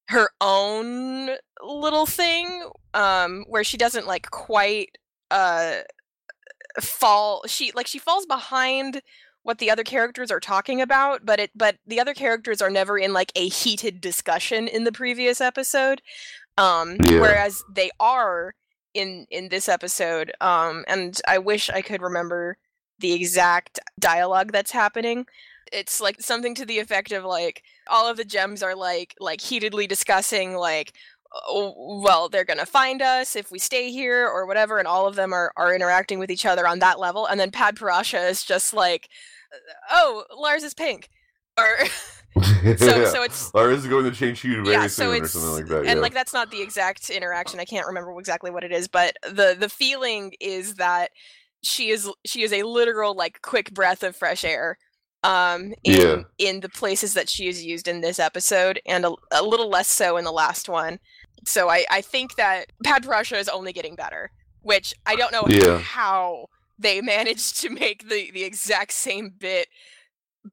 her 0.08 0.28
own 0.40 1.30
little 1.64 2.04
thing, 2.06 2.70
um, 2.94 3.44
where 3.48 3.64
she 3.64 3.76
doesn't 3.78 4.06
like 4.06 4.30
quite 4.30 4.90
uh 5.30 5.76
fall. 6.80 7.42
She 7.46 7.72
like 7.74 7.86
she 7.86 7.98
falls 7.98 8.26
behind 8.26 9.00
what 9.46 9.58
the 9.58 9.70
other 9.70 9.84
characters 9.84 10.30
are 10.32 10.40
talking 10.40 10.80
about, 10.82 11.24
but 11.24 11.38
it 11.38 11.50
but 11.54 11.76
the 11.86 12.00
other 12.00 12.14
characters 12.14 12.60
are 12.60 12.68
never 12.68 12.98
in 12.98 13.12
like 13.12 13.30
a 13.36 13.48
heated 13.48 14.00
discussion 14.00 14.66
in 14.66 14.82
the 14.82 14.90
previous 14.92 15.40
episode. 15.40 16.02
Um, 16.58 16.96
Yeah. 17.04 17.20
whereas 17.20 17.62
they 17.72 17.90
are 18.00 18.54
in 18.92 19.26
in 19.30 19.48
this 19.48 19.68
episode. 19.68 20.32
Um, 20.40 20.84
and 20.88 21.20
I 21.28 21.38
wish 21.38 21.70
I 21.70 21.80
could 21.80 22.02
remember 22.02 22.56
the 22.98 23.12
exact 23.12 23.78
dialogue 24.00 24.50
that's 24.52 24.72
happening. 24.72 25.26
It's 25.72 26.00
like 26.00 26.20
something 26.20 26.54
to 26.56 26.66
the 26.66 26.78
effect 26.80 27.12
of 27.12 27.24
like 27.24 27.62
all 27.88 28.08
of 28.10 28.16
the 28.16 28.24
gems 28.24 28.62
are 28.64 28.74
like 28.74 29.14
like 29.20 29.40
heatedly 29.40 29.86
discussing 29.86 30.54
like 30.56 30.92
oh, 31.48 32.00
well 32.02 32.28
they're 32.28 32.44
gonna 32.44 32.66
find 32.66 33.02
us 33.02 33.36
if 33.36 33.52
we 33.52 33.58
stay 33.58 33.90
here 33.92 34.26
or 34.26 34.46
whatever 34.46 34.78
and 34.78 34.88
all 34.88 35.06
of 35.06 35.14
them 35.16 35.32
are 35.32 35.52
are 35.56 35.74
interacting 35.74 36.18
with 36.18 36.30
each 36.30 36.46
other 36.46 36.66
on 36.66 36.78
that 36.78 36.98
level 36.98 37.26
and 37.26 37.38
then 37.38 37.50
Padparadscha 37.50 38.28
is 38.30 38.42
just 38.44 38.72
like 38.74 39.08
oh 39.90 40.24
Lars 40.36 40.62
is 40.62 40.74
pink 40.74 41.08
or 41.58 41.66
so 42.76 42.98
yeah. 43.00 43.08
so 43.08 43.22
it's 43.22 43.52
Lars 43.54 43.78
is 43.78 43.86
going 43.86 44.04
to 44.04 44.10
change 44.10 44.44
you 44.44 44.62
very 44.62 44.74
Yeah, 44.76 44.86
so 44.88 45.12
soon 45.14 45.22
or 45.24 45.28
something 45.28 45.50
like 45.52 45.66
that. 45.68 45.78
and 45.78 45.86
yeah. 45.86 45.94
like 45.94 46.12
that's 46.14 46.34
not 46.34 46.50
the 46.50 46.60
exact 46.60 47.08
interaction 47.10 47.60
i 47.60 47.64
can't 47.64 47.86
remember 47.86 48.18
exactly 48.18 48.50
what 48.50 48.62
it 48.64 48.72
is 48.72 48.88
but 48.88 49.16
the 49.22 49.56
the 49.58 49.68
feeling 49.70 50.32
is 50.40 50.74
that 50.74 51.10
she 51.62 51.88
is 51.90 52.10
she 52.26 52.42
is 52.42 52.52
a 52.52 52.62
literal 52.62 53.14
like 53.16 53.40
quick 53.42 53.72
breath 53.72 54.02
of 54.02 54.14
fresh 54.14 54.44
air 54.44 54.76
um 55.24 55.72
in 55.82 56.00
Yeah. 56.00 56.22
in 56.38 56.60
the 56.60 56.68
places 56.68 57.14
that 57.14 57.28
she 57.30 57.48
is 57.48 57.64
used 57.64 57.88
in 57.88 58.02
this 58.02 58.18
episode 58.18 58.80
and 58.86 59.06
a, 59.06 59.12
a 59.32 59.42
little 59.42 59.70
less 59.70 59.88
so 59.88 60.18
in 60.18 60.24
the 60.24 60.30
last 60.32 60.68
one 60.68 60.98
so 61.46 61.70
i 61.70 61.86
i 61.90 62.02
think 62.02 62.34
that 62.36 62.66
Padparadscha 62.84 63.38
is 63.38 63.48
only 63.48 63.72
getting 63.72 63.94
better 63.96 64.30
which 64.60 64.92
i 65.06 65.16
don't 65.16 65.32
know 65.32 65.46
Yeah. 65.48 65.78
how 65.78 66.48
they 66.78 67.00
managed 67.00 67.60
to 67.60 67.70
make 67.70 68.08
the 68.08 68.30
the 68.32 68.44
exact 68.44 68.92
same 68.92 69.32
bit 69.38 69.68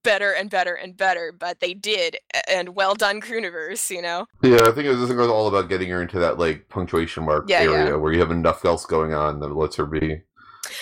better 0.02 0.32
and 0.32 0.50
better 0.50 0.74
and 0.74 0.98
better 0.98 1.32
but 1.38 1.60
they 1.60 1.74
did 1.74 2.18
and 2.50 2.76
well 2.76 2.96
done 2.96 3.22
Crewniverse 3.22 3.92
you 3.92 4.02
know 4.02 4.26
Yeah, 4.42 4.62
I 4.62 4.72
think 4.72 4.86
it 4.86 4.90
was, 4.90 5.08
this 5.08 5.16
was 5.16 5.28
all 5.28 5.48
about 5.48 5.70
getting 5.70 5.90
her 5.90 6.02
into 6.02 6.18
that 6.20 6.40
like 6.40 6.68
punctuation 6.70 7.26
mark 7.26 7.46
Yeah, 7.48 7.62
area 7.62 7.86
yeah. 7.90 7.96
where 7.96 8.12
you 8.12 8.20
have 8.20 8.32
enough 8.32 8.66
else 8.66 8.86
going 8.86 9.14
on 9.14 9.40
that 9.42 9.50
lets 9.50 9.76
her 9.76 9.86
be. 9.86 10.24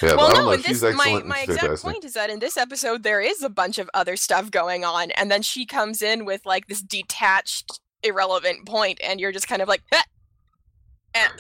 Yeah, 0.02 0.16
well, 0.16 0.34
no, 0.34 0.52
know. 0.52 0.58
this, 0.58 0.82
my, 0.96 1.22
my 1.26 1.40
exact 1.40 1.82
point 1.82 2.06
is 2.06 2.14
that 2.14 2.30
in 2.30 2.40
this 2.40 2.56
episode 2.56 3.04
there 3.04 3.20
is 3.20 3.44
a 3.44 3.50
bunch 3.50 3.80
of 3.80 3.90
other 3.94 4.16
stuff 4.16 4.52
going 4.52 4.86
on, 4.86 5.12
and 5.12 5.32
then 5.32 5.42
she 5.42 5.66
comes 5.66 6.02
in 6.02 6.24
with 6.24 6.46
like 6.46 6.68
this 6.68 6.82
detached, 6.82 7.80
irrelevant 8.04 8.68
point, 8.68 9.00
and 9.04 9.20
you're 9.20 9.32
just 9.32 9.48
kind 9.48 9.62
of 9.62 9.68
like, 9.68 9.82
"Eh." 9.92 10.02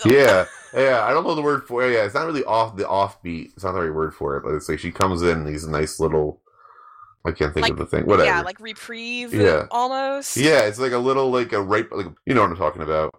Yeah, 0.05 0.45
yeah. 0.75 1.05
I 1.05 1.11
don't 1.11 1.25
know 1.25 1.35
the 1.35 1.41
word 1.41 1.65
for 1.67 1.85
it. 1.87 1.93
Yeah, 1.93 2.05
it's 2.05 2.15
not 2.15 2.27
really 2.27 2.43
off 2.45 2.77
the 2.77 2.83
offbeat. 2.85 3.53
It's 3.55 3.63
not 3.63 3.73
the 3.73 3.81
right 3.81 3.93
word 3.95 4.15
for 4.15 4.37
it. 4.37 4.43
But 4.43 4.55
it's 4.55 4.69
like 4.69 4.79
she 4.79 4.91
comes 4.91 5.23
in 5.23 5.45
these 5.45 5.67
nice 5.67 5.99
little. 5.99 6.40
I 7.25 7.31
can't 7.31 7.53
think 7.53 7.63
Like- 7.65 7.71
of 7.73 7.77
the 7.77 7.85
thing. 7.85 8.05
Whatever. 8.05 8.25
yeah, 8.27 8.41
like 8.41 8.59
reprieve, 8.59 9.33
Yeah. 9.33 9.67
almost. 9.69 10.35
Yeah, 10.37 10.61
it's 10.61 10.79
like 10.79 10.91
a 10.91 10.97
little 10.97 11.29
like 11.31 11.53
a 11.53 11.61
right 11.61 11.85
like 11.91 12.07
you 12.25 12.33
know 12.33 12.41
what 12.41 12.51
I'm 12.51 12.57
talking 12.57 12.81
about. 12.81 13.13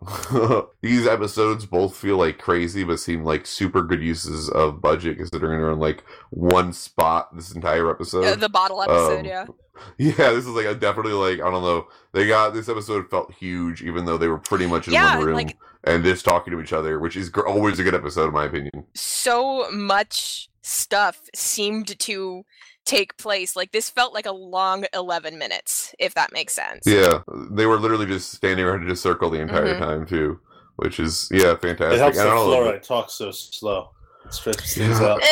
These 0.83 1.07
episodes 1.07 1.67
both 1.67 1.97
feel 1.97 2.17
like 2.17 2.39
crazy 2.39 2.83
but 2.85 2.99
seem 3.01 3.23
like 3.25 3.47
super 3.47 3.83
good 3.83 4.03
uses 4.03 4.49
of 4.51 4.81
budget 4.81 5.19
considering 5.19 5.61
they're 5.61 5.71
in 5.73 5.79
like 5.79 6.03
one 6.31 6.73
spot 6.73 7.35
this 7.37 7.53
entire 7.55 7.91
episode. 7.91 8.25
Uh, 8.25 8.35
the 8.37 8.49
bottle 8.49 8.83
episode, 8.83 9.21
Um, 9.21 9.25
yeah. 9.25 9.47
Yeah, 9.99 10.13
this 10.31 10.45
is 10.45 10.49
like 10.49 10.67
a 10.67 10.75
definitely 10.75 11.13
like 11.15 11.41
I 11.45 11.51
don't 11.51 11.63
know. 11.63 11.87
They 12.13 12.27
got 12.29 12.55
this 12.55 12.69
episode 12.69 13.09
felt 13.11 13.33
huge 13.33 13.83
even 13.83 14.05
though 14.05 14.19
they 14.19 14.29
were 14.29 14.39
pretty 14.39 14.67
much 14.67 14.87
in 14.87 14.93
Yeah, 14.95 15.17
one 15.17 15.27
room 15.27 15.35
like- 15.37 15.57
and 15.85 16.05
just 16.05 16.25
talking 16.25 16.53
to 16.53 16.61
each 16.61 16.73
other, 16.73 17.01
which 17.01 17.17
is 17.17 17.31
always 17.47 17.79
a 17.81 17.83
good 17.85 17.95
episode 17.95 18.29
in 18.29 18.33
my 18.35 18.45
opinion. 18.45 18.85
So 18.95 19.69
much 19.73 20.49
stuff 20.63 21.19
seemed 21.35 21.99
to 21.99 22.45
take 22.85 23.17
place. 23.17 23.55
Like 23.57 23.73
this 23.73 23.89
felt 23.91 24.13
like 24.15 24.27
a 24.27 24.33
long 24.33 24.85
11 24.95 25.39
minutes, 25.39 25.95
if 25.99 26.15
that 26.15 26.33
makes 26.33 26.53
sense. 26.53 26.87
Yeah, 26.87 27.21
they 27.51 27.67
were 27.67 27.79
literally 27.79 28.07
just 28.07 28.33
standing 28.33 28.65
around 28.65 28.83
in 28.83 28.91
a 28.91 28.97
circle 28.97 29.31
the 29.31 29.41
entire 29.41 29.75
Mhm. 29.75 29.79
time 29.79 30.07
too, 30.07 30.41
which 30.77 30.99
is 31.01 31.29
yeah 31.33 31.55
fantastic. 31.57 31.95
It 31.95 31.99
helps 31.99 32.19
And 32.19 32.27
that 32.29 32.33
I 32.33 32.35
don't 32.37 32.65
know, 32.67 32.79
talks 32.79 33.15
so 33.15 33.31
slow. 33.31 33.91
It 34.25 34.35
stretches 34.35 34.75
things 34.75 35.01
Yeah. 35.01 35.07
out. 35.07 35.23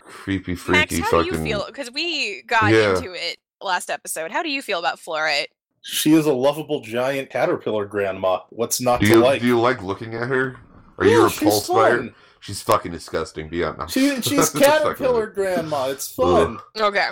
Creepy, 0.00 0.52
Max, 0.52 0.62
freaky, 0.62 1.00
how 1.00 1.10
fucking. 1.10 1.32
do 1.32 1.38
you 1.38 1.44
feel? 1.44 1.64
Because 1.66 1.90
we 1.90 2.42
got 2.42 2.72
Yeah. 2.72 2.96
into 2.96 3.12
it 3.14 3.38
last 3.60 3.90
episode. 3.90 4.30
How 4.30 4.42
do 4.42 4.50
you 4.50 4.60
feel 4.62 4.78
about 4.78 4.98
fluorite? 4.98 5.46
She 5.82 6.12
is 6.14 6.26
a 6.26 6.32
lovable 6.32 6.80
giant 6.80 7.30
caterpillar 7.30 7.86
grandma. 7.86 8.40
What's 8.50 8.80
not 8.80 9.00
Do 9.00 9.06
to 9.06 9.12
you 9.14 9.18
like? 9.20 9.40
do 9.40 9.46
you 9.46 9.58
like 9.60 9.82
looking 9.82 10.14
at 10.14 10.28
her? 10.28 10.56
Are 10.98 11.04
you 11.06 11.18
Yeah, 11.18 11.24
repulsed 11.24 11.66
she's 11.66 11.74
by 11.74 11.90
her? 11.90 12.08
Fun. 12.42 12.54
She's 12.54 12.62
fucking 12.62 12.92
disgusting. 12.92 13.48
Be 13.48 13.64
honest. 13.64 13.94
She, 13.94 14.20
she's 14.22 14.50
caterpillar 14.50 15.26
grandma. 15.26 15.88
It's 15.88 16.12
fun. 16.12 16.58
Okay. 16.78 17.08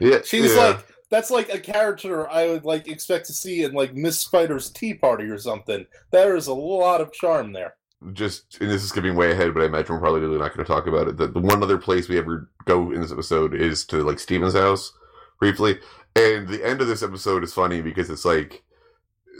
Yeah, 0.00 0.18
She's 0.24 0.54
yeah. 0.54 0.60
like 0.68 0.86
that's 1.10 1.30
like 1.30 1.48
a 1.52 1.58
character 1.58 2.28
I 2.30 2.48
would 2.48 2.64
like 2.64 2.86
expect 2.88 3.26
to 3.26 3.32
see 3.32 3.64
in 3.64 3.72
like 3.72 3.94
Miss 3.94 4.20
Spider's 4.20 4.70
Tea 4.70 4.94
Party 4.94 5.24
or 5.24 5.38
something. 5.38 5.86
There 6.12 6.36
is 6.36 6.46
a 6.46 6.54
lot 6.54 7.00
of 7.00 7.12
charm 7.12 7.52
there. 7.52 7.74
just 8.12 8.58
and 8.60 8.70
this 8.70 8.82
is 8.82 8.90
skipping 8.90 9.16
way 9.16 9.32
ahead, 9.32 9.54
but 9.54 9.62
I 9.62 9.66
imagine 9.66 9.94
we're 9.94 10.00
probably 10.00 10.20
really 10.20 10.38
not 10.38 10.54
going 10.54 10.64
to 10.64 10.72
talk 10.72 10.86
about 10.86 11.08
it. 11.08 11.16
The, 11.16 11.26
the 11.28 11.40
one 11.40 11.62
other 11.62 11.78
place 11.78 12.08
we 12.08 12.18
ever 12.18 12.48
go 12.64 12.92
in 12.92 13.00
this 13.00 13.12
episode 13.12 13.54
is 13.54 13.84
to 13.86 14.04
like 14.04 14.20
Steven's 14.20 14.54
house 14.54 14.92
briefly, 15.40 15.78
and 16.14 16.46
the 16.46 16.64
end 16.64 16.80
of 16.80 16.86
this 16.88 17.02
episode 17.02 17.42
is 17.42 17.54
funny 17.54 17.82
because 17.82 18.10
it's 18.10 18.24
like 18.24 18.62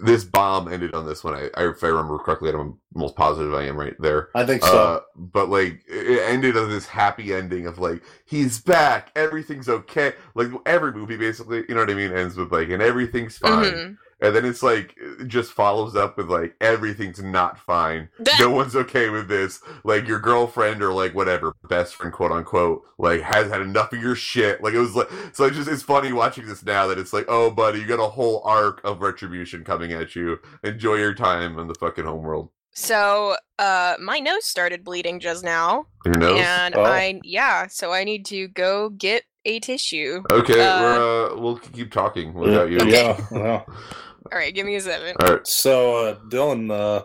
this 0.02 0.24
bomb 0.24 0.72
ended 0.72 0.94
on 0.94 1.06
this 1.06 1.24
one. 1.24 1.34
I, 1.34 1.50
I 1.54 1.68
if 1.70 1.82
I 1.82 1.88
remember 1.88 2.18
correctly, 2.18 2.50
I'm 2.50 2.78
most 2.94 3.16
positive 3.16 3.54
I 3.54 3.64
am 3.64 3.76
right 3.76 3.96
there. 3.98 4.28
I 4.34 4.44
think 4.46 4.62
so. 4.62 4.78
Uh, 4.78 5.00
but 5.16 5.48
like 5.48 5.82
it 5.88 6.20
ended 6.28 6.56
on 6.56 6.70
this 6.70 6.86
happy 6.86 7.34
ending 7.34 7.66
of 7.66 7.78
like 7.78 8.02
he's 8.24 8.60
back, 8.60 9.10
everything's 9.16 9.68
okay. 9.68 10.12
Like 10.34 10.48
every 10.66 10.92
movie 10.92 11.16
basically, 11.16 11.64
you 11.68 11.74
know 11.74 11.80
what 11.80 11.90
I 11.90 11.94
mean, 11.94 12.12
ends 12.12 12.36
with 12.36 12.52
like 12.52 12.68
and 12.70 12.82
everything's 12.82 13.38
fine. 13.38 13.64
Mhm. 13.64 13.98
And 14.20 14.34
then 14.34 14.44
it's 14.44 14.62
like 14.62 14.94
it 14.96 15.28
just 15.28 15.52
follows 15.52 15.94
up 15.94 16.16
with 16.16 16.28
like 16.28 16.56
everything's 16.60 17.22
not 17.22 17.58
fine. 17.58 18.08
That- 18.18 18.40
No 18.40 18.50
one's 18.60 18.74
okay 18.74 19.10
with 19.10 19.28
this. 19.28 19.60
Like 19.84 20.08
your 20.08 20.18
girlfriend 20.18 20.82
or 20.82 20.92
like 20.92 21.14
whatever 21.14 21.54
best 21.68 21.94
friend 21.94 22.12
quote 22.12 22.32
unquote 22.32 22.82
like 22.98 23.20
has 23.22 23.48
had 23.50 23.60
enough 23.60 23.92
of 23.92 24.02
your 24.02 24.16
shit. 24.16 24.62
Like 24.62 24.74
it 24.74 24.80
was 24.80 24.96
like 24.96 25.08
so 25.32 25.44
it's 25.44 25.56
just 25.56 25.68
it's 25.70 25.82
funny 25.82 26.12
watching 26.12 26.46
this 26.46 26.64
now 26.64 26.86
that 26.88 26.98
it's 26.98 27.12
like 27.12 27.26
oh 27.28 27.50
buddy 27.50 27.78
you 27.78 27.86
got 27.86 28.00
a 28.00 28.08
whole 28.08 28.42
arc 28.44 28.82
of 28.84 29.00
retribution 29.02 29.62
coming 29.64 29.92
at 29.92 30.16
you. 30.16 30.38
Enjoy 30.64 30.94
your 30.96 31.14
time 31.14 31.58
in 31.58 31.68
the 31.68 31.74
fucking 31.74 32.04
homeworld. 32.04 32.50
So, 32.72 33.34
uh, 33.58 33.94
my 34.00 34.20
nose 34.20 34.44
started 34.44 34.84
bleeding 34.84 35.18
just 35.18 35.42
now, 35.42 35.86
Your 36.04 36.14
nose. 36.16 36.38
and 36.40 36.76
Oh. 36.76 36.84
I 36.84 37.20
yeah, 37.24 37.66
so 37.66 37.92
I 37.92 38.04
need 38.04 38.24
to 38.26 38.46
go 38.48 38.90
get 38.90 39.24
a 39.44 39.58
tissue. 39.58 40.22
Okay, 40.30 40.60
Uh, 40.64 40.80
we're 40.80 41.32
uh, 41.32 41.40
we'll 41.40 41.58
keep 41.58 41.90
talking 41.90 42.34
without 42.34 42.70
you. 42.70 42.78
Yeah. 42.86 43.20
yeah. 43.32 43.62
All 44.32 44.38
right, 44.38 44.54
give 44.54 44.66
me 44.66 44.76
a 44.76 44.80
seven. 44.80 45.16
All 45.20 45.34
right. 45.34 45.46
So, 45.46 46.06
uh, 46.06 46.18
Dillon, 46.28 46.70
uh, 46.70 47.02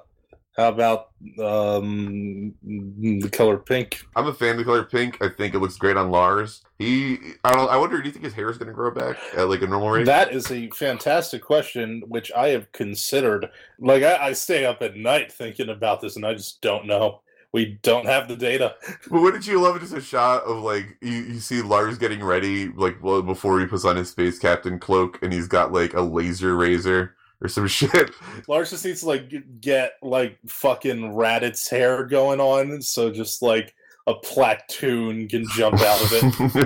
how 0.57 0.69
about 0.69 1.09
um, 1.39 2.53
the 2.63 3.29
color 3.31 3.57
pink? 3.57 4.01
I'm 4.15 4.27
a 4.27 4.33
fan 4.33 4.51
of 4.51 4.57
the 4.57 4.63
color 4.65 4.83
pink. 4.83 5.17
I 5.21 5.29
think 5.29 5.55
it 5.55 5.59
looks 5.59 5.77
great 5.77 5.97
on 5.97 6.11
Lars. 6.11 6.61
He, 6.77 7.17
I 7.43 7.53
don't. 7.53 7.69
I 7.69 7.77
wonder. 7.77 7.99
Do 8.01 8.07
you 8.07 8.11
think 8.11 8.25
his 8.25 8.33
hair 8.33 8.49
is 8.49 8.57
going 8.57 8.67
to 8.67 8.73
grow 8.73 8.91
back 8.91 9.17
at 9.35 9.49
like 9.49 9.61
a 9.61 9.67
normal 9.67 9.89
rate? 9.89 10.05
That 10.05 10.33
is 10.33 10.51
a 10.51 10.69
fantastic 10.71 11.41
question, 11.41 12.03
which 12.07 12.31
I 12.33 12.49
have 12.49 12.71
considered. 12.71 13.49
Like, 13.79 14.03
I, 14.03 14.27
I 14.27 14.33
stay 14.33 14.65
up 14.65 14.81
at 14.81 14.95
night 14.95 15.31
thinking 15.31 15.69
about 15.69 16.01
this, 16.01 16.17
and 16.17 16.25
I 16.25 16.33
just 16.33 16.61
don't 16.61 16.85
know. 16.85 17.21
We 17.53 17.77
don't 17.83 18.07
have 18.07 18.27
the 18.27 18.35
data. 18.35 18.75
But 19.09 19.21
wouldn't 19.21 19.47
you 19.47 19.61
love 19.61 19.79
just 19.79 19.93
a 19.93 20.01
shot 20.01 20.43
of 20.43 20.63
like 20.63 20.97
you, 21.01 21.11
you 21.11 21.39
see 21.39 21.61
Lars 21.61 21.99
getting 21.99 22.23
ready 22.23 22.69
like 22.69 23.01
well 23.01 23.21
before 23.21 23.59
he 23.59 23.67
puts 23.67 23.85
on 23.85 23.95
his 23.95 24.09
space 24.09 24.39
captain 24.39 24.79
cloak 24.79 25.19
and 25.21 25.31
he's 25.31 25.47
got 25.47 25.71
like 25.71 25.93
a 25.93 26.01
laser 26.01 26.55
razor 26.55 27.15
or 27.41 27.47
some 27.47 27.67
shit. 27.69 28.11
Lars 28.47 28.71
just 28.71 28.83
needs 28.83 29.01
to 29.01 29.07
like 29.07 29.31
get 29.61 29.93
like 30.01 30.39
fucking 30.47 31.13
Raditz 31.13 31.69
hair 31.69 32.05
going 32.05 32.39
on, 32.39 32.81
so 32.81 33.11
just 33.11 33.43
like 33.43 33.75
a 34.07 34.13
platoon 34.15 35.27
can 35.29 35.45
jump 35.55 35.79
out 35.79 36.01
of 36.01 36.11
it. 36.11 36.23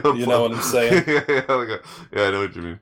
You 0.17 0.25
know 0.25 0.43
what 0.43 0.53
I'm 0.53 0.61
saying? 0.61 1.03
yeah, 1.07 1.23
yeah, 1.27 1.77
yeah, 2.11 2.23
I 2.23 2.31
know 2.31 2.39
what 2.39 2.55
you 2.55 2.61
mean. 2.61 2.79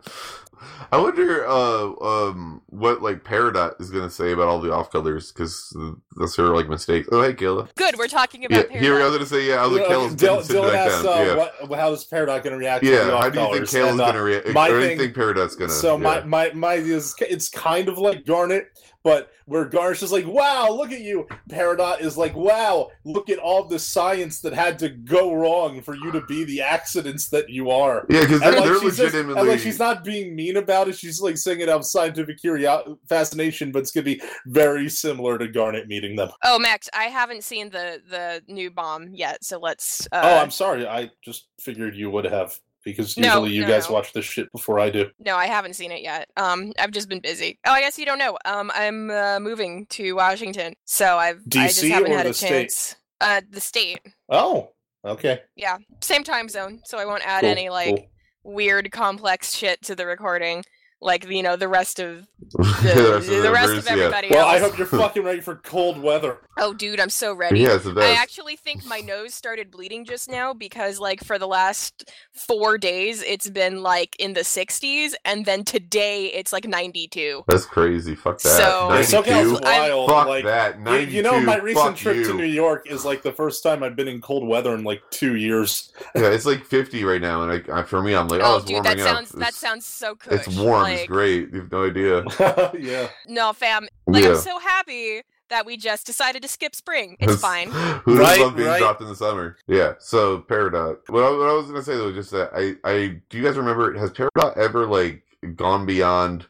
I 0.92 0.98
wonder 0.98 1.46
uh, 1.48 1.94
um, 2.02 2.62
what 2.68 3.02
like 3.02 3.24
Peridot 3.24 3.80
is 3.82 3.90
gonna 3.90 4.10
say 4.10 4.32
about 4.32 4.48
all 4.48 4.60
the 4.60 4.72
off 4.74 4.92
colors 4.92 5.32
because 5.32 5.76
that's 6.18 6.36
her 6.36 6.48
like 6.56 6.70
mistake. 6.70 7.06
Oh 7.12 7.22
hey 7.22 7.34
Kayla. 7.34 7.74
Good, 7.76 7.98
we're 7.98 8.08
talking 8.08 8.42
Yeah, 8.44 8.48
about 8.60 8.72
here 8.72 9.02
I 9.02 9.06
was 9.06 9.14
gonna 9.14 9.26
say 9.26 9.48
yeah. 9.48 9.56
I 9.64 9.68
was 9.68 9.80
like 9.80 9.90
Yeah, 9.90 9.96
Kayla's 9.96 10.16
Dillon, 10.16 10.46
Dillon, 10.48 10.68
sit 10.68 10.74
back 10.74 10.92
asks, 10.92 11.04
down. 11.04 11.18
uh, 11.18 11.24
yeah. 11.24 11.66
what, 11.68 11.80
how 11.80 11.90
does 11.90 12.06
Peridot 12.08 12.44
going 12.44 12.52
to 12.52 12.58
react 12.58 12.84
to 12.84 12.90
Yeah, 12.92 13.04
the 13.06 13.18
how 13.18 13.30
do 13.30 13.40
you 13.40 13.46
think 13.46 13.62
off-colors? 13.68 13.72
Kayla's 13.72 13.92
And, 13.92 14.02
uh, 14.02 14.06
gonna 14.08 14.24
react? 14.24 14.48
Or 14.48 14.54
do 14.82 14.90
you 14.90 14.98
think 14.98 15.16
Peridot's 15.16 15.56
gonna? 15.56 15.72
So 15.72 15.98
yeah. 15.98 16.04
my 16.04 16.24
my 16.24 16.52
my 16.54 16.74
is 16.76 17.14
it's 17.22 17.50
kind 17.50 17.90
of 17.90 17.98
like 17.98 18.26
Garnet, 18.26 18.68
but 19.06 19.30
where 19.46 19.64
Garnet's 19.66 20.02
is 20.02 20.12
like, 20.12 20.26
wow, 20.26 20.68
look 20.72 20.92
at 20.92 21.02
you. 21.02 21.28
Peridot 21.48 22.02
is 22.02 22.18
like, 22.18 22.36
wow, 22.36 22.90
look 23.04 23.30
at 23.30 23.38
all 23.38 23.64
the 23.64 23.78
science 23.78 24.42
that 24.42 24.52
had 24.52 24.80
to 24.80 24.90
go 24.90 25.34
wrong 25.36 25.80
for 25.84 25.96
you 25.96 26.12
to 26.12 26.22
be 26.22 26.44
the 26.44 26.60
accidents 26.62 27.30
that 27.30 27.48
you 27.48 27.70
are. 27.70 28.08
yeah, 28.10 28.22
because 28.22 28.40
they're, 28.40 28.52
like, 28.54 28.64
they're 28.64 28.74
she's 28.80 28.98
just- 28.98 29.00
legitimately. 29.14 29.40
and 29.40 29.50
like 29.50 29.60
she's 29.60 29.78
not 29.78 30.04
being 30.04 30.36
mean 30.36 30.58
about 30.58 30.88
it. 30.88 30.98
She's 30.98 31.22
like 31.22 31.38
saying 31.38 31.60
it 31.62 31.70
out 31.70 31.82
of 31.82 31.86
scientific 31.86 32.40
curio- 32.42 32.98
fascination, 33.08 33.72
but 33.72 33.80
it's 33.84 33.92
gonna 33.92 34.04
be 34.06 34.20
very 34.48 34.90
similar 34.90 35.38
to 35.38 35.48
Garnet 35.48 35.88
meeting 35.88 36.16
them. 36.16 36.30
Oh, 36.44 36.58
Max, 36.58 36.90
I 36.94 37.04
haven't 37.06 37.44
seen 37.44 37.70
the 37.70 38.02
the 38.10 38.42
new 38.52 38.72
bomb 38.72 39.14
yet, 39.14 39.44
so 39.46 39.60
let's. 39.60 40.08
Uh, 40.12 40.22
oh, 40.24 40.38
I'm 40.40 40.50
sorry. 40.52 40.88
I 40.88 41.12
just 41.24 41.46
figured 41.62 41.96
you 41.96 42.10
would 42.10 42.26
have 42.26 42.60
because 42.86 43.18
No, 43.18 43.40
usually 43.44 43.52
you 43.56 43.62
no, 43.64 43.68
guys 43.68 43.90
no. 43.90 43.96
watch 43.96 44.14
this 44.14 44.24
shit 44.24 44.50
before 44.54 44.80
I 44.80 44.90
do. 44.90 45.10
No, 45.20 45.36
I 45.36 45.48
haven't 45.48 45.74
seen 45.74 45.92
it 45.92 46.02
yet. 46.02 46.30
Um, 46.38 46.72
I've 46.80 46.92
just 46.92 47.10
been 47.10 47.20
busy. 47.20 47.60
Oh, 47.66 47.72
I 47.74 47.82
guess 47.82 48.00
you 48.00 48.06
don't 48.06 48.20
know. 48.20 48.38
Um, 48.46 48.72
I'm 48.74 49.10
uh, 49.12 49.40
moving 49.42 49.86
to 49.88 50.14
Washington, 50.14 50.76
so 50.86 51.18
I've 51.18 51.42
I 51.54 51.68
just 51.68 51.84
DC 51.84 51.90
haven't 51.90 52.12
or 52.14 52.18
had 52.18 52.26
a 52.28 52.30
the 52.30 52.34
state? 52.34 52.50
chance. 52.50 52.96
Uh, 53.20 53.42
the 53.50 53.60
state. 53.60 54.00
Oh, 54.30 54.70
okay. 55.04 55.42
Yeah, 55.56 55.78
same 56.02 56.24
time 56.24 56.48
zone, 56.48 56.80
so 56.86 56.98
I 56.98 57.06
won't 57.06 57.26
add 57.28 57.42
Cool, 57.42 57.50
any 57.50 57.70
like 57.70 57.96
cool. 57.98 58.08
weird, 58.44 58.92
complex 58.92 59.56
shit 59.56 59.82
to 59.84 59.96
the 59.96 60.06
recording, 60.06 60.64
like 61.06 61.26
you 61.30 61.44
know 61.44 61.56
the 61.56 61.68
rest 61.68 62.00
of 62.00 62.28
the 62.52 62.58
the, 62.58 63.12
rest 63.14 63.28
the, 63.28 63.52
rest 63.52 63.70
of 63.70 63.86
members, 63.86 63.86
yeah. 63.86 63.92
everybody 63.92 64.28
Well, 64.32 64.48
I 64.48 64.60
hope 64.60 64.78
you're 64.78 64.88
fucking 64.88 65.24
ready 65.24 65.40
for 65.42 65.56
cold 65.56 66.02
weather. 66.02 66.40
Oh, 66.58 66.74
dude, 66.74 67.00
I'm 67.02 67.10
so 67.10 67.34
ready. 67.34 67.60
Yeah, 67.60 67.76
it's 67.76 67.84
the 67.84 68.00
I 68.00 68.12
actually 68.12 68.56
think 68.56 68.86
my 68.86 69.00
nose 69.00 69.34
started 69.34 69.70
bleeding 69.72 70.06
just 70.06 70.30
now 70.30 70.54
because, 70.54 71.00
like, 71.00 71.22
for 71.22 71.38
the 71.38 71.48
last 71.48 72.10
four 72.34 72.78
days, 72.78 73.22
it's 73.24 73.50
been 73.50 73.84
like 73.84 74.16
in 74.20 74.34
the 74.34 74.42
60s, 74.42 75.14
and 75.26 75.46
then 75.46 75.66
today 75.66 76.28
it's 76.28 76.54
like 76.54 76.66
92. 76.66 77.44
That's 77.48 77.66
crazy. 77.66 78.16
Fuck 78.16 78.40
that. 78.42 78.50
So- 78.50 78.94
Yeah, 78.94 79.02
SoCal's 79.02 79.52
92? 79.52 79.66
I'm- 79.66 79.90
wild. 79.90 80.10
Fuck 80.10 80.28
like, 80.28 80.46
that. 80.46 80.78
you, 80.78 80.84
92. 80.84 81.12
you 81.12 81.24
know, 81.24 81.42
my 81.42 81.58
recent 81.58 81.98
trip 81.98 82.18
you. 82.18 82.28
to 82.28 82.34
New 82.34 82.46
York 82.46 82.90
is 82.90 83.04
like 83.04 83.22
the 83.22 83.34
first 83.34 83.62
time 83.62 83.84
I've 83.84 83.96
been 83.98 84.08
in 84.08 84.22
cold 84.22 84.48
weather 84.48 84.74
in 84.74 84.84
like 84.86 85.02
two 85.12 85.36
years. 85.36 85.92
Yeah, 86.16 86.30
it's 86.30 86.46
like 86.46 86.66
50 86.66 87.04
right 87.04 87.22
now, 87.22 87.44
and 87.44 87.52
I, 87.52 87.74
I, 87.74 87.80
uh, 87.80 87.84
for 87.84 88.02
me, 88.02 88.16
I'm 88.16 88.28
like, 88.30 88.42
oh, 88.42 88.56
Oh, 88.56 88.58
it's 88.58 88.66
dude, 88.66 88.78
that 88.84 88.98
warming 88.98 89.04
up. 89.06 89.16
sounds 89.16 89.30
that 89.32 89.54
sounds 89.54 89.86
so 89.86 90.16
cool. 90.16 90.34
It's 90.34 90.48
warm. 90.48 90.84
Like, 90.84 90.95
it's 90.96 91.08
great. 91.08 91.52
You 91.54 91.62
have 91.62 91.72
no 91.72 91.86
idea. 91.86 92.24
yeah. 92.80 93.08
No, 93.28 93.54
fam. 93.54 93.88
Like, 94.08 94.24
yeah. 94.24 94.32
I'm 94.32 94.38
so 94.38 94.60
happy 94.60 95.22
that 95.50 95.66
we 95.66 95.78
just 95.78 96.06
decided 96.06 96.42
to 96.42 96.48
skip 96.48 96.76
spring. 96.76 97.18
It's 97.20 97.40
fine. 97.40 97.70
Who 97.72 98.18
Right, 98.18 98.30
doesn't 98.30 98.42
love 98.44 98.56
being 98.56 98.68
right. 98.68 98.80
dropped 98.80 99.02
in 99.02 99.08
the 99.08 99.16
summer? 99.16 99.58
Yeah. 99.68 99.94
So 100.00 100.40
Peridot. 100.40 100.98
What 101.08 101.24
I, 101.24 101.30
what 101.30 101.50
I 101.50 101.54
was 101.54 101.68
gonna 101.68 101.84
say 101.84 101.96
though, 101.96 102.08
was 102.08 102.16
just 102.16 102.32
that 102.32 102.50
I, 102.56 102.76
I 102.84 103.22
do 103.30 103.38
you 103.38 103.44
guys 103.44 103.58
remember? 103.58 103.94
Has 103.98 104.12
Peridot 104.12 104.58
ever 104.58 104.88
like 104.88 105.24
gone 105.56 105.86
beyond 105.86 106.48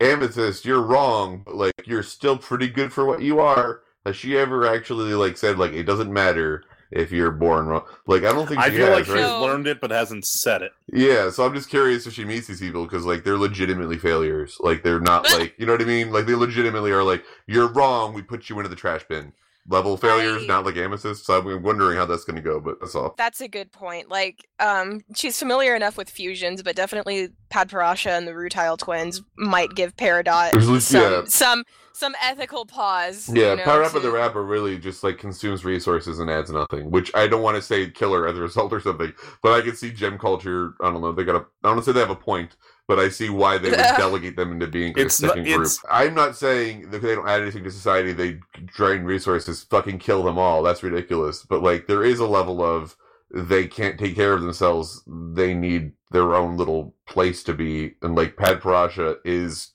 Amethyst? 0.00 0.64
You're 0.64 0.82
wrong. 0.82 1.42
But, 1.44 1.56
like 1.56 1.72
you're 1.84 2.02
still 2.02 2.36
pretty 2.38 2.68
good 2.68 2.92
for 2.92 3.04
what 3.04 3.22
you 3.22 3.40
are. 3.40 3.82
Has 4.06 4.16
she 4.16 4.36
ever 4.38 4.66
actually 4.66 5.14
like 5.14 5.36
said 5.36 5.58
like 5.58 5.72
it 5.72 5.84
doesn't 5.84 6.12
matter 6.12 6.64
if 6.92 7.10
you're 7.10 7.30
born 7.30 7.66
wrong? 7.66 7.84
Like 8.06 8.24
I 8.24 8.32
don't 8.32 8.46
think 8.46 8.60
I 8.60 8.70
she 8.70 8.76
feel 8.76 8.86
has, 8.86 8.96
like 8.96 9.04
she's 9.06 9.14
right? 9.14 9.20
No. 9.22 9.42
learned 9.42 9.66
it 9.66 9.80
but 9.80 9.90
hasn't 9.90 10.24
said 10.24 10.62
it. 10.62 10.72
Yeah, 10.92 11.30
so 11.30 11.44
I'm 11.44 11.54
just 11.54 11.70
curious 11.70 12.06
if 12.06 12.12
she 12.12 12.24
meets 12.24 12.46
these 12.46 12.60
people 12.60 12.84
because 12.84 13.04
like 13.04 13.24
they're 13.24 13.38
legitimately 13.38 13.98
failures. 13.98 14.56
Like 14.60 14.82
they're 14.82 15.00
not 15.00 15.24
like 15.32 15.54
you 15.58 15.66
know 15.66 15.72
what 15.72 15.82
I 15.82 15.86
mean. 15.86 16.12
Like 16.12 16.26
they 16.26 16.34
legitimately 16.34 16.92
are 16.92 17.02
like 17.02 17.24
you're 17.46 17.68
wrong. 17.68 18.14
We 18.14 18.22
put 18.22 18.48
you 18.48 18.58
into 18.58 18.68
the 18.68 18.76
trash 18.76 19.04
bin. 19.08 19.32
Level 19.68 19.96
failures, 19.96 20.42
I- 20.42 20.46
not 20.46 20.64
like 20.64 20.76
Amethyst. 20.76 21.24
So 21.24 21.38
I'm 21.38 21.62
wondering 21.62 21.96
how 21.96 22.04
that's 22.04 22.24
going 22.24 22.34
to 22.34 22.42
go. 22.42 22.58
But 22.58 22.80
that's 22.80 22.96
all. 22.96 23.14
That's 23.16 23.40
a 23.40 23.46
good 23.46 23.70
point. 23.70 24.10
Like, 24.10 24.48
um, 24.58 25.02
she's 25.14 25.38
familiar 25.38 25.76
enough 25.76 25.96
with 25.96 26.10
fusions, 26.10 26.64
but 26.64 26.74
definitely 26.74 27.28
Padparadscha 27.48 28.10
and 28.10 28.26
the 28.26 28.32
Rutile 28.32 28.76
twins 28.76 29.22
might 29.36 29.72
give 29.76 29.96
Peridot 29.96 30.80
some 30.82 31.00
yeah. 31.00 31.22
some 31.26 31.62
some 31.94 32.14
ethical 32.22 32.64
pause. 32.66 33.28
Yeah, 33.32 33.50
you 33.52 33.56
know, 33.56 33.62
Power 33.64 33.82
Up 33.82 33.90
to- 33.92 33.96
of 33.98 34.02
the 34.02 34.10
Rapper 34.10 34.42
really 34.42 34.78
just 34.78 35.02
like 35.04 35.18
consumes 35.18 35.64
resources 35.64 36.18
and 36.18 36.30
adds 36.30 36.50
nothing. 36.50 36.90
Which 36.90 37.10
I 37.14 37.26
don't 37.26 37.42
want 37.42 37.56
to 37.56 37.62
say 37.62 37.90
killer 37.90 38.26
as 38.26 38.36
a 38.36 38.40
result 38.48 38.72
or 38.72 38.80
something, 38.80 39.12
but 39.42 39.52
I 39.52 39.60
can 39.62 39.76
see 39.76 39.90
gem 39.90 40.18
culture. 40.18 40.74
I 40.80 40.90
don't 40.90 41.00
know. 41.00 41.12
They 41.12 41.24
got 41.24 41.36
a. 41.36 41.40
I 41.40 41.68
don't 41.68 41.74
want 41.76 41.78
to 41.80 41.84
say 41.84 41.92
they 41.92 42.00
have 42.00 42.10
a 42.10 42.16
point, 42.16 42.56
but 42.88 42.98
I 42.98 43.08
see 43.08 43.28
why 43.30 43.58
they 43.58 43.70
would 43.70 43.76
delegate 43.96 44.36
them 44.36 44.52
into 44.52 44.66
being 44.66 44.98
a 44.98 45.02
It's 45.02 45.20
not- 45.20 45.28
second 45.36 45.44
group. 45.44 45.68
I'm 45.90 46.14
not 46.14 46.36
saying 46.36 46.90
that 46.90 47.02
they 47.02 47.14
don't 47.14 47.28
add 47.28 47.42
anything 47.42 47.64
to 47.64 47.70
society. 47.70 48.12
They 48.12 48.38
drain 48.66 49.02
resources, 49.04 49.62
fucking 49.64 49.98
kill 49.98 50.22
them 50.22 50.38
all. 50.38 50.62
That's 50.62 50.82
ridiculous. 50.82 51.44
But 51.48 51.62
like, 51.62 51.86
there 51.86 52.02
is 52.04 52.18
a 52.20 52.26
level 52.26 52.62
of 52.62 52.96
they 53.34 53.66
can't 53.66 53.98
take 53.98 54.14
care 54.14 54.34
of 54.34 54.42
themselves. 54.42 55.02
They 55.06 55.54
need 55.54 55.92
their 56.10 56.34
own 56.34 56.58
little 56.58 56.94
place 57.06 57.42
to 57.44 57.54
be, 57.54 57.94
and 58.02 58.14
like 58.14 58.36
Padparadscha 58.36 59.16
is. 59.24 59.68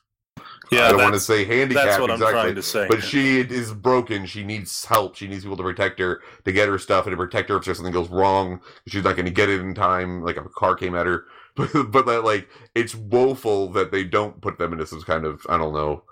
Yeah, 0.72 0.88
I 0.88 0.92
don't 0.92 1.02
want 1.02 1.14
to 1.14 1.20
say 1.20 1.46
handicapped 1.46 1.86
that's 1.88 2.00
what 2.02 2.10
I'm 2.12 2.16
exactly. 2.16 2.42
trying 2.42 2.56
to 2.56 2.64
say. 2.64 2.88
But 2.90 3.04
she 3.04 3.40
is 3.40 3.74
broken. 3.74 4.26
She 4.26 4.44
needs 4.44 4.86
help. 4.86 5.16
She 5.16 5.28
needs 5.28 5.44
people 5.44 5.58
to 5.58 5.64
protect 5.64 6.00
her, 6.00 6.22
to 6.46 6.52
get 6.52 6.68
her 6.68 6.78
stuff, 6.78 7.06
and 7.06 7.14
to 7.14 7.18
protect 7.18 7.50
her 7.50 7.58
if 7.58 7.64
something 7.66 7.92
goes 7.92 8.10
wrong. 8.10 8.60
She's 8.88 9.04
not 9.04 9.16
going 9.16 9.26
to 9.26 9.32
get 9.32 9.50
it 9.50 9.62
in 9.62 9.74
time. 9.74 10.22
Like 10.24 10.38
if 10.38 10.46
a 10.46 10.50
car 10.50 10.76
came 10.76 10.96
at 10.96 11.06
her, 11.06 11.26
but 11.56 11.70
but 11.92 12.06
that 12.06 12.24
like 12.24 12.48
it's 12.76 12.96
woeful 12.96 13.70
that 13.70 13.92
they 13.92 14.04
don't 14.04 14.42
put 14.42 14.58
them 14.58 14.74
into 14.74 14.86
some 14.86 15.02
kind 15.02 15.26
of 15.26 15.46
I 15.50 15.58
don't 15.58 15.74
know 15.74 16.04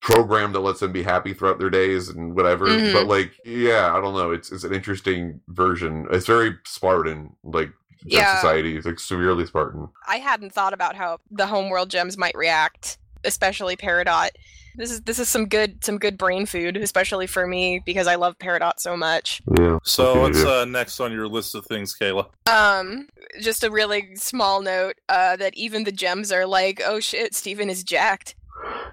program 0.00 0.52
that 0.52 0.60
lets 0.60 0.78
them 0.80 0.92
be 0.92 1.02
happy 1.02 1.34
throughout 1.34 1.58
their 1.58 1.70
days 1.70 2.08
and 2.08 2.34
whatever. 2.36 2.66
Mhm. 2.66 2.92
But 2.92 3.06
like 3.06 3.32
yeah, 3.44 3.94
I 3.96 4.00
don't 4.00 4.14
know. 4.14 4.30
It's 4.30 4.52
it's 4.52 4.64
an 4.64 4.72
interesting 4.74 5.40
version. 5.48 6.06
It's 6.10 6.26
very 6.26 6.56
Spartan, 6.64 7.34
like 7.42 7.70
Yeah. 8.04 8.36
society. 8.36 8.76
It's 8.76 8.86
like 8.86 9.00
severely 9.00 9.44
Spartan. 9.46 9.88
I 10.06 10.18
hadn't 10.18 10.52
thought 10.52 10.72
about 10.72 10.94
how 10.94 11.18
the 11.30 11.46
homeworld 11.48 11.90
gems 11.90 12.16
might 12.16 12.36
react, 12.36 12.98
especially 13.24 13.76
Peridot. 13.76 14.30
This 14.76 14.90
is 14.92 15.00
this 15.02 15.18
is 15.18 15.28
some 15.28 15.46
good 15.46 15.84
some 15.84 15.98
good 15.98 16.16
brain 16.16 16.46
food, 16.46 16.76
especially 16.76 17.26
for 17.26 17.46
me 17.46 17.80
because 17.84 18.06
I 18.06 18.14
love 18.14 18.38
Peridot 18.38 18.74
so 18.78 18.96
much. 18.96 19.40
Yeah. 19.58 19.78
so 19.82 20.20
what's 20.20 20.38
can 20.38 20.46
you 20.46 20.52
do? 20.52 20.60
uh, 20.60 20.64
next 20.66 21.00
on 21.00 21.12
your 21.12 21.26
list 21.26 21.54
of 21.54 21.66
things, 21.66 21.96
Kayla? 21.98 22.26
Um, 22.48 23.08
just 23.40 23.64
a 23.64 23.70
really 23.70 24.14
small 24.14 24.62
note 24.62 24.94
uh, 25.08 25.36
that 25.36 25.54
even 25.56 25.84
the 25.84 25.92
gems 25.92 26.30
are 26.30 26.46
like, 26.46 26.80
oh 26.84 27.00
shit, 27.00 27.34
Steven 27.34 27.68
is 27.68 27.82
jacked. 27.82 28.36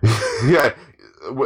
yeah. 0.45 0.73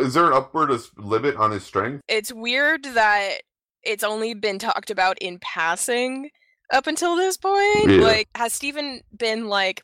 Is 0.02 0.14
there 0.14 0.28
an 0.28 0.34
upward 0.34 0.72
limit 0.98 1.36
on 1.36 1.52
his 1.52 1.64
strength? 1.64 2.02
It's 2.08 2.34
weird 2.34 2.84
that 2.84 3.40
it's 3.84 4.04
only 4.04 4.34
been 4.34 4.60
talked 4.60 4.92
about 4.92 5.18
in 5.20 5.40
passing 5.40 6.30
up 6.72 6.88
until 6.88 7.16
this 7.16 7.38
point. 7.38 7.90
Yeah. 7.90 8.02
Like, 8.02 8.30
has 8.36 8.54
Steven 8.54 9.02
been 9.16 9.48
like, 9.48 9.82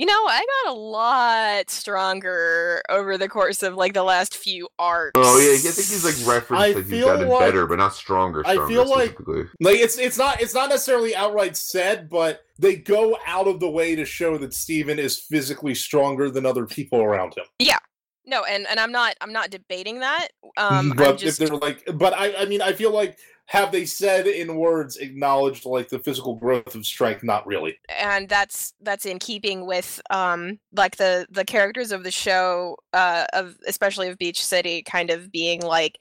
you 0.00 0.06
know, 0.06 0.12
I 0.14 0.42
got 0.64 0.72
a 0.72 0.74
lot 0.78 1.68
stronger 1.68 2.80
over 2.88 3.18
the 3.18 3.28
course 3.28 3.62
of 3.62 3.74
like 3.74 3.92
the 3.92 4.02
last 4.02 4.34
few 4.34 4.66
arcs. 4.78 5.12
Oh 5.14 5.38
yeah, 5.38 5.52
I 5.52 5.56
think 5.58 5.76
he's 5.76 6.04
like 6.04 6.14
referenced 6.26 6.64
I 6.64 6.72
that 6.72 6.86
he's 6.86 7.04
gotten 7.04 7.28
like- 7.28 7.40
better, 7.40 7.66
but 7.66 7.76
not 7.76 7.92
stronger. 7.94 8.42
I 8.46 8.66
feel 8.66 8.88
like- 8.88 9.18
Like 9.60 9.76
it's 9.76 9.98
it's 9.98 10.16
not 10.16 10.40
it's 10.40 10.54
not 10.54 10.70
necessarily 10.70 11.14
outright 11.14 11.54
said, 11.54 12.08
but 12.08 12.40
they 12.58 12.76
go 12.76 13.18
out 13.26 13.46
of 13.46 13.60
the 13.60 13.68
way 13.68 13.94
to 13.94 14.06
show 14.06 14.38
that 14.38 14.54
Steven 14.54 14.98
is 14.98 15.18
physically 15.18 15.74
stronger 15.74 16.30
than 16.30 16.46
other 16.46 16.64
people 16.64 17.02
around 17.02 17.34
him. 17.36 17.44
Yeah. 17.58 17.78
No, 18.24 18.44
and 18.44 18.66
and 18.68 18.80
I'm 18.80 18.92
not 18.92 19.16
I'm 19.20 19.34
not 19.34 19.50
debating 19.50 20.00
that. 20.00 20.28
Um, 20.56 20.92
I'm 20.92 20.96
but 20.96 21.18
just 21.18 21.42
if 21.42 21.48
they're 21.48 21.58
like, 21.58 21.86
but 21.94 22.14
I 22.14 22.34
I 22.36 22.44
mean 22.46 22.62
I 22.62 22.72
feel 22.72 22.90
like 22.92 23.18
have 23.50 23.72
they 23.72 23.84
said 23.84 24.28
in 24.28 24.54
words 24.54 24.98
acknowledged 24.98 25.64
like 25.64 25.88
the 25.88 25.98
physical 25.98 26.36
growth 26.36 26.72
of 26.76 26.86
strength? 26.86 27.24
Not 27.24 27.44
really. 27.48 27.80
and 27.88 28.28
that's 28.28 28.74
that's 28.80 29.04
in 29.04 29.18
keeping 29.18 29.66
with 29.66 30.00
um 30.10 30.60
like 30.72 30.96
the 30.98 31.26
the 31.30 31.44
characters 31.44 31.90
of 31.90 32.04
the 32.04 32.12
show 32.12 32.76
uh 32.92 33.24
of 33.32 33.56
especially 33.66 34.06
of 34.06 34.18
beach 34.18 34.44
city 34.44 34.84
kind 34.84 35.10
of 35.10 35.32
being 35.32 35.62
like 35.62 35.98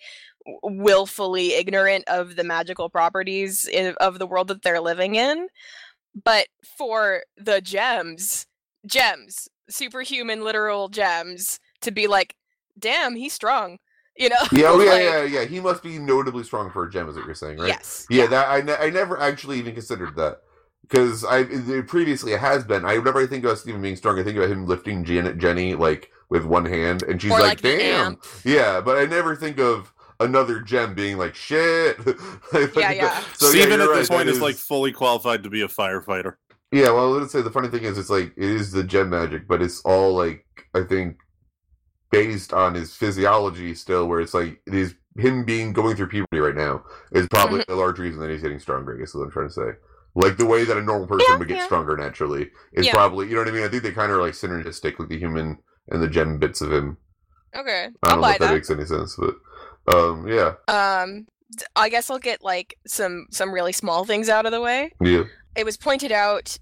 willfully 0.61 1.53
ignorant 1.53 2.03
of 2.07 2.35
the 2.35 2.43
magical 2.43 2.87
properties 2.87 3.65
in, 3.65 3.95
of 3.99 4.19
the 4.19 4.27
world 4.27 4.47
that 4.47 4.61
they're 4.61 4.79
living 4.79 5.15
in 5.15 5.47
but 6.23 6.47
for 6.77 7.23
the 7.35 7.61
gems 7.61 8.45
gems 8.85 9.49
superhuman 9.69 10.43
literal 10.43 10.87
gems 10.87 11.59
to 11.81 11.89
be 11.89 12.05
like 12.05 12.35
damn 12.77 13.15
he's 13.15 13.33
strong 13.33 13.79
you 14.19 14.29
know 14.29 14.35
Yeah, 14.51 14.65
oh, 14.69 14.79
yeah, 14.79 14.99
yeah, 14.99 15.23
yeah. 15.23 15.45
He 15.45 15.59
must 15.59 15.81
be 15.81 15.97
notably 15.97 16.43
strong 16.43 16.69
for 16.69 16.83
a 16.83 16.91
gem, 16.91 17.09
is 17.09 17.15
what 17.15 17.25
you're 17.25 17.33
saying, 17.33 17.57
right? 17.57 17.69
yes 17.69 18.05
Yeah, 18.09 18.27
that 18.27 18.47
I, 18.49 18.61
ne- 18.61 18.77
I 18.77 18.89
never 18.91 19.19
actually 19.19 19.57
even 19.57 19.73
considered 19.73 20.15
that 20.17 20.41
because 20.81 21.23
I 21.23 21.43
previously 21.83 22.33
it 22.33 22.39
has 22.39 22.63
been. 22.63 22.83
I 22.85 22.97
whenever 22.97 23.19
I 23.19 23.27
think 23.27 23.43
about 23.43 23.59
Steven 23.59 23.81
being 23.81 23.95
strong, 23.95 24.19
I 24.19 24.23
think 24.23 24.37
about 24.37 24.49
him 24.49 24.65
lifting 24.65 25.03
Janet 25.03 25.37
Jenny 25.37 25.75
like 25.75 26.11
with 26.29 26.45
one 26.45 26.65
hand, 26.65 27.03
and 27.03 27.21
she's 27.21 27.31
Or, 27.31 27.39
like, 27.39 27.63
like, 27.63 27.79
"Damn, 27.79 28.17
yeah." 28.43 28.81
But 28.81 28.97
I 28.97 29.05
never 29.05 29.35
think 29.35 29.59
of 29.59 29.93
another 30.19 30.61
gem 30.61 30.93
being 30.95 31.17
like, 31.17 31.35
"Shit." 31.35 31.97
Yeah, 32.75 32.91
yeah. 32.91 33.19
So, 33.35 33.47
yeah, 33.47 33.51
Steven 33.51 33.79
you're 33.79 33.93
at 33.93 33.99
this 33.99 34.09
right, 34.09 34.17
point 34.17 34.25
that 34.27 34.35
is 34.35 34.41
like 34.41 34.55
fully 34.55 34.91
qualified 34.91 35.43
to 35.43 35.49
be 35.49 35.61
a 35.61 35.67
firefighter. 35.67 36.35
Yeah, 36.71 36.91
well, 36.91 37.11
let's 37.11 37.31
say 37.31 37.41
the 37.41 37.51
funny 37.51 37.67
thing 37.67 37.83
is, 37.83 37.97
it's 37.97 38.09
like 38.09 38.33
it 38.35 38.43
is 38.43 38.71
the 38.71 38.83
gem 38.83 39.09
magic, 39.09 39.47
but 39.47 39.61
it's 39.61 39.81
all 39.81 40.13
like 40.13 40.45
I 40.73 40.81
think 40.83 41.17
based 42.11 42.53
on 42.53 42.73
his 42.75 42.95
physiology 42.95 43.73
still, 43.75 44.07
where 44.07 44.19
it's 44.21 44.33
like 44.33 44.61
it 44.65 44.73
is 44.73 44.95
him 45.17 45.43
being 45.45 45.73
going 45.73 45.95
through 45.95 46.07
puberty 46.07 46.39
right 46.39 46.55
now 46.55 46.83
is 47.11 47.27
probably 47.27 47.59
Mm-hmm. 47.61 47.71
a 47.73 47.75
large 47.75 47.99
reason 47.99 48.19
that 48.21 48.29
he's 48.29 48.41
getting 48.41 48.59
stronger. 48.59 48.95
I 48.95 48.99
guess 48.99 49.09
is 49.09 49.15
what 49.15 49.25
I'm 49.25 49.31
trying 49.31 49.47
to 49.49 49.53
say. 49.53 49.69
Like 50.15 50.37
the 50.37 50.45
way 50.45 50.63
that 50.65 50.77
a 50.77 50.81
normal 50.81 51.07
person 51.07 51.27
Yeah, 51.29 51.37
would 51.37 51.47
get 51.47 51.57
yeah. 51.57 51.65
stronger 51.65 51.95
naturally 51.97 52.49
is 52.73 52.85
Yeah. 52.85 52.93
probably 52.93 53.27
you 53.27 53.33
know 53.35 53.41
what 53.41 53.47
I 53.49 53.51
mean. 53.51 53.63
I 53.63 53.67
think 53.67 53.83
they 53.83 53.91
kind 53.91 54.11
of 54.11 54.17
are 54.17 54.21
like 54.21 54.33
synergistic 54.33 54.97
with 54.97 55.09
the 55.09 55.17
human 55.19 55.57
and 55.89 56.01
the 56.01 56.07
gem 56.07 56.37
bits 56.39 56.61
of 56.61 56.71
him. 56.71 56.97
okay 57.55 57.89
I 58.03 58.09
i'll 58.09 58.09
don't 58.11 58.21
know 58.21 58.27
buy 58.27 58.33
if 58.33 58.39
that, 58.39 58.47
that 58.47 58.53
makes 58.53 58.69
any 58.69 58.85
sense, 58.85 59.15
but 59.17 59.35
um, 59.95 60.27
yeah, 60.27 60.53
um 60.67 61.25
i 61.75 61.89
guess 61.89 62.11
i'll 62.11 62.19
get 62.19 62.43
like 62.43 62.77
some 62.85 63.25
some 63.31 63.51
really 63.51 63.71
small 63.71 64.05
things 64.05 64.29
out 64.29 64.45
of 64.45 64.51
the 64.51 64.61
way 64.61 64.91
yeah, 65.01 65.23
it 65.55 65.65
was 65.65 65.77
pointed 65.77 66.11
out 66.11 66.59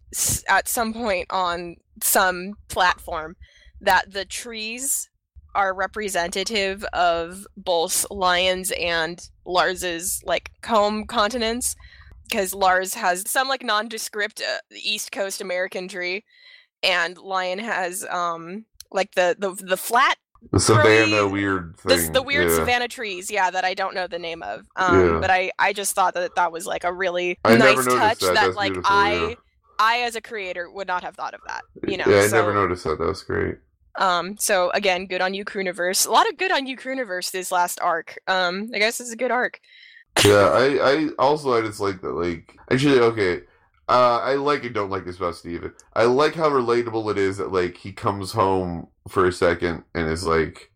at 0.47 0.67
some 0.69 0.93
point 0.93 1.27
on 1.29 1.75
some 2.01 2.53
platform 2.69 3.35
that 3.81 4.13
the 4.13 4.23
trees 4.23 5.09
are 5.57 5.73
representative 5.73 6.85
of 6.93 7.47
both 7.57 8.05
Lions 8.11 8.71
and 8.79 9.27
Lars's 9.43 10.21
like 10.23 10.51
home 10.63 11.05
continents 11.07 11.75
because 12.29 12.53
Lars 12.53 12.93
has 12.93 13.29
some 13.29 13.47
like 13.47 13.63
nondescript 13.63 14.39
uh, 14.39 14.59
East 14.71 15.11
Coast 15.11 15.41
American 15.41 15.87
tree 15.87 16.23
and 16.83 17.17
Lion 17.17 17.57
has 17.57 18.05
um 18.05 18.65
like 18.91 19.15
the 19.15 19.35
the 19.39 19.55
the 19.65 19.77
flat 19.77 20.17
the 20.51 20.59
savannah 20.59 21.27
weird 21.27 21.75
the, 21.83 21.97
thing. 21.97 22.11
the 22.13 22.21
weird 22.21 22.49
yeah. 22.49 22.55
savannah 22.55 22.87
trees 22.87 23.31
yeah 23.31 23.49
that 23.49 23.65
I 23.65 23.73
don't 23.73 23.95
know 23.95 24.05
the 24.05 24.19
name 24.19 24.43
of 24.43 24.67
um 24.75 25.13
Yeah. 25.13 25.19
but 25.19 25.31
I 25.31 25.51
I 25.57 25.73
just 25.73 25.95
thought 25.95 26.13
that 26.13 26.35
that 26.35 26.51
was 26.51 26.67
like 26.67 26.83
a 26.83 26.93
really 26.93 27.39
I 27.43 27.57
nice 27.57 27.83
touch 27.83 28.19
that. 28.19 28.35
that, 28.35 28.53
like 28.53 28.73
I 28.85 29.29
yeah. 29.29 29.35
I 29.79 29.97
as 30.01 30.15
a 30.15 30.21
creator 30.21 30.69
would 30.69 30.87
not 30.87 31.03
have 31.03 31.15
thought 31.15 31.33
of 31.33 31.41
that 31.47 31.63
you 31.87 31.97
know 31.97 32.05
yeah, 32.07 32.19
I 32.19 32.27
so, 32.27 32.37
never 32.37 32.53
noticed 32.53 32.83
that. 32.83 32.99
That 32.99 33.07
was 33.07 33.23
great. 33.23 33.57
Um 33.97 34.37
so 34.37 34.69
again 34.71 35.05
good 35.07 35.21
on 35.21 35.33
you 35.33 35.43
Crewniverse 35.45 36.07
a 36.07 36.11
lot 36.11 36.29
of 36.29 36.37
good 36.37 36.51
on 36.51 36.67
you 36.67 36.77
Crewniverse 36.77 37.31
this 37.31 37.51
last 37.51 37.79
arc 37.81 38.17
um 38.27 38.69
I 38.73 38.79
guess 38.79 38.99
it's 38.99 39.11
a 39.11 39.17
good 39.17 39.31
arc 39.31 39.59
yeah, 40.25 40.49
I, 40.51 40.91
I 40.91 41.07
also 41.19 41.53
I 41.55 41.61
just 41.61 41.79
like 41.79 42.01
that 42.01 42.13
like 42.13 42.57
actually 42.71 42.99
okay. 42.99 43.41
Uh, 43.89 44.19
I 44.21 44.33
like 44.33 44.65
and 44.65 44.73
don't 44.73 44.89
like 44.89 45.05
this 45.05 45.17
about 45.17 45.35
Steven. 45.35 45.73
I 45.93 46.03
like 46.05 46.33
how 46.35 46.49
relatable 46.49 47.09
it 47.11 47.17
is 47.17 47.37
that 47.37 47.53
like 47.53 47.77
he 47.77 47.91
comes 47.93 48.33
home 48.33 48.87
for 49.07 49.25
a 49.27 49.31
second 49.31 49.83
and 49.95 50.09
is 50.09 50.25
like, 50.25 50.71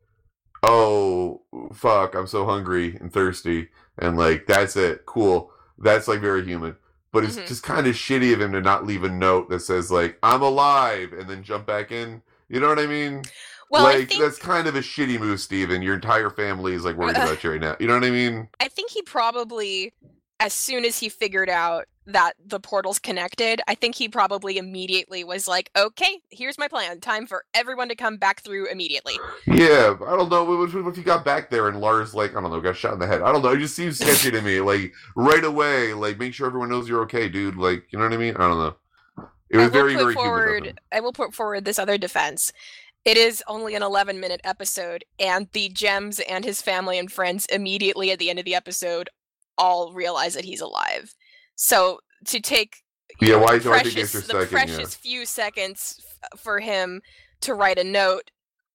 "Oh 0.64 1.42
fuck, 1.74 2.16
I'm 2.16 2.28
so 2.28 2.46
hungry 2.46 2.96
and 3.02 3.12
thirsty," 3.12 3.70
and 3.98 4.18
like 4.18 4.46
that's 4.48 4.76
it. 4.76 5.06
Cool. 5.06 5.52
That's 5.78 6.08
like 6.08 6.22
very 6.22 6.46
human. 6.46 6.76
But 7.12 7.24
it's 7.26 7.36
Mhm. 7.38 7.48
just 7.48 7.64
kind 7.64 7.88
of 7.88 7.96
shitty 7.96 8.34
of 8.34 8.40
him 8.42 8.54
to 8.54 8.62
not 8.62 8.86
leave 8.86 9.04
a 9.04 9.10
note 9.10 9.50
that 9.50 9.62
says 9.62 9.92
like 9.92 10.18
"I'm 10.24 10.42
alive" 10.42 11.14
and 11.14 11.30
then 11.30 11.44
jump 11.44 11.66
back 11.66 11.92
in. 11.92 12.22
You 12.52 12.60
know 12.60 12.68
what 12.68 12.80
I 12.80 12.88
mean? 12.88 13.24
well 13.70 13.88
I 13.88 13.96
like 14.00 14.10
think 14.10 14.22
that's 14.22 14.38
kind 14.38 14.68
of 14.68 14.76
a 14.76 14.82
shitty 14.82 15.20
move, 15.20 15.40
Steven. 15.40 15.82
Your 15.82 15.96
entire 15.96 16.30
family 16.30 16.74
is 16.74 16.84
like 16.84 16.98
worried 16.98 17.18
Uh, 17.18 17.22
about 17.22 17.44
you 17.44 17.52
right 17.52 17.62
now. 17.62 17.76
You 17.80 17.88
know 17.88 17.94
what 17.96 18.04
I 18.04 18.12
mean? 18.12 18.50
I 18.60 18.68
think 18.68 18.92
he 18.92 19.02
probably 19.02 19.94
as 20.40 20.54
soon 20.54 20.86
as 20.86 20.98
he 20.98 21.08
figured 21.08 21.50
out 21.50 21.86
that 22.08 22.34
the 22.44 22.60
portal's 22.60 22.98
connected, 22.98 23.62
I 23.68 23.76
think 23.76 23.96
he 23.96 24.10
probably 24.10 24.58
immediately 24.58 25.24
was 25.24 25.48
like, 25.48 25.70
"Okay, 25.78 26.20
here's 26.32 26.58
my 26.58 26.68
plan. 26.68 27.00
Time 27.00 27.28
for 27.28 27.46
everyone 27.54 27.90
to 27.90 27.96
come 27.96 28.18
back 28.18 28.42
through 28.42 28.66
immediately." 28.66 29.18
Yeah, 29.46 29.96
I 30.06 30.18
don't 30.18 30.30
know. 30.30 30.44
What, 30.44 30.70
if 30.74 30.98
you 30.98 31.04
got 31.04 31.24
back 31.24 31.50
there 31.52 31.68
and 31.68 31.80
Lars, 31.80 32.16
like, 32.16 32.32
I 32.36 32.42
don't 32.42 32.52
know, 32.52 32.60
got 32.60 32.76
shot 32.76 32.94
in 32.94 33.00
the 33.00 33.08
head? 33.08 33.22
I 33.22 33.32
don't 33.32 33.44
know. 33.44 33.50
It 33.50 33.60
just 33.60 33.76
seems 33.76 34.00
sketchy 34.00 34.32
to 34.32 34.42
me. 34.42 34.62
Like, 34.62 34.94
right 35.16 35.44
away, 35.44 35.94
like, 35.94 36.18
make 36.18 36.34
sure 36.34 36.48
everyone 36.48 36.70
knows 36.70 36.90
you're 36.90 37.04
okay, 37.04 37.30
dude. 37.30 37.56
Like, 37.56 37.86
you 37.92 38.00
know 38.00 38.06
what 38.06 38.14
I 38.14 38.18
mean? 38.18 38.36
I 38.36 38.48
don't 38.48 38.58
know. 38.58 38.76
It 39.52 39.58
was 39.58 39.66
I 39.66 39.68
will 39.68 39.72
very, 39.74 39.94
put 39.96 40.02
very 40.02 40.14
forward. 40.14 40.80
I 40.92 41.00
will 41.00 41.14
put 41.14 41.34
forward 41.34 41.66
this 41.66 41.78
other 41.80 41.98
defense. 41.98 42.52
It 43.04 43.18
is 43.18 43.44
only 43.48 43.76
an 43.76 43.82
11 43.84 44.20
minute 44.20 44.42
episode, 44.44 45.04
and 45.20 45.48
the 45.54 45.70
gems 45.70 46.20
and 46.20 46.46
his 46.46 46.62
family 46.62 46.98
and 47.00 47.12
friends 47.12 47.46
immediately 47.48 48.12
at 48.12 48.20
the 48.20 48.30
end 48.30 48.40
of 48.40 48.46
the 48.46 48.56
episode 48.56 49.10
all 49.58 49.92
realize 49.94 50.34
that 50.36 50.46
he's 50.46 50.62
alive. 50.62 51.14
So 51.56 52.00
to 52.28 52.40
take 52.40 52.78
Yeah, 53.20 53.30
know, 53.36 53.40
why- 53.40 53.58
the 53.58 53.70
precious, 53.70 54.12
the 54.14 54.22
second, 54.22 54.40
yeah. 54.40 54.46
precious 54.48 54.96
few 54.96 55.26
seconds 55.26 56.00
f- 56.34 56.40
for 56.40 56.60
him 56.60 57.02
to 57.42 57.54
write 57.56 57.78
a 57.80 57.84
note, 57.84 58.32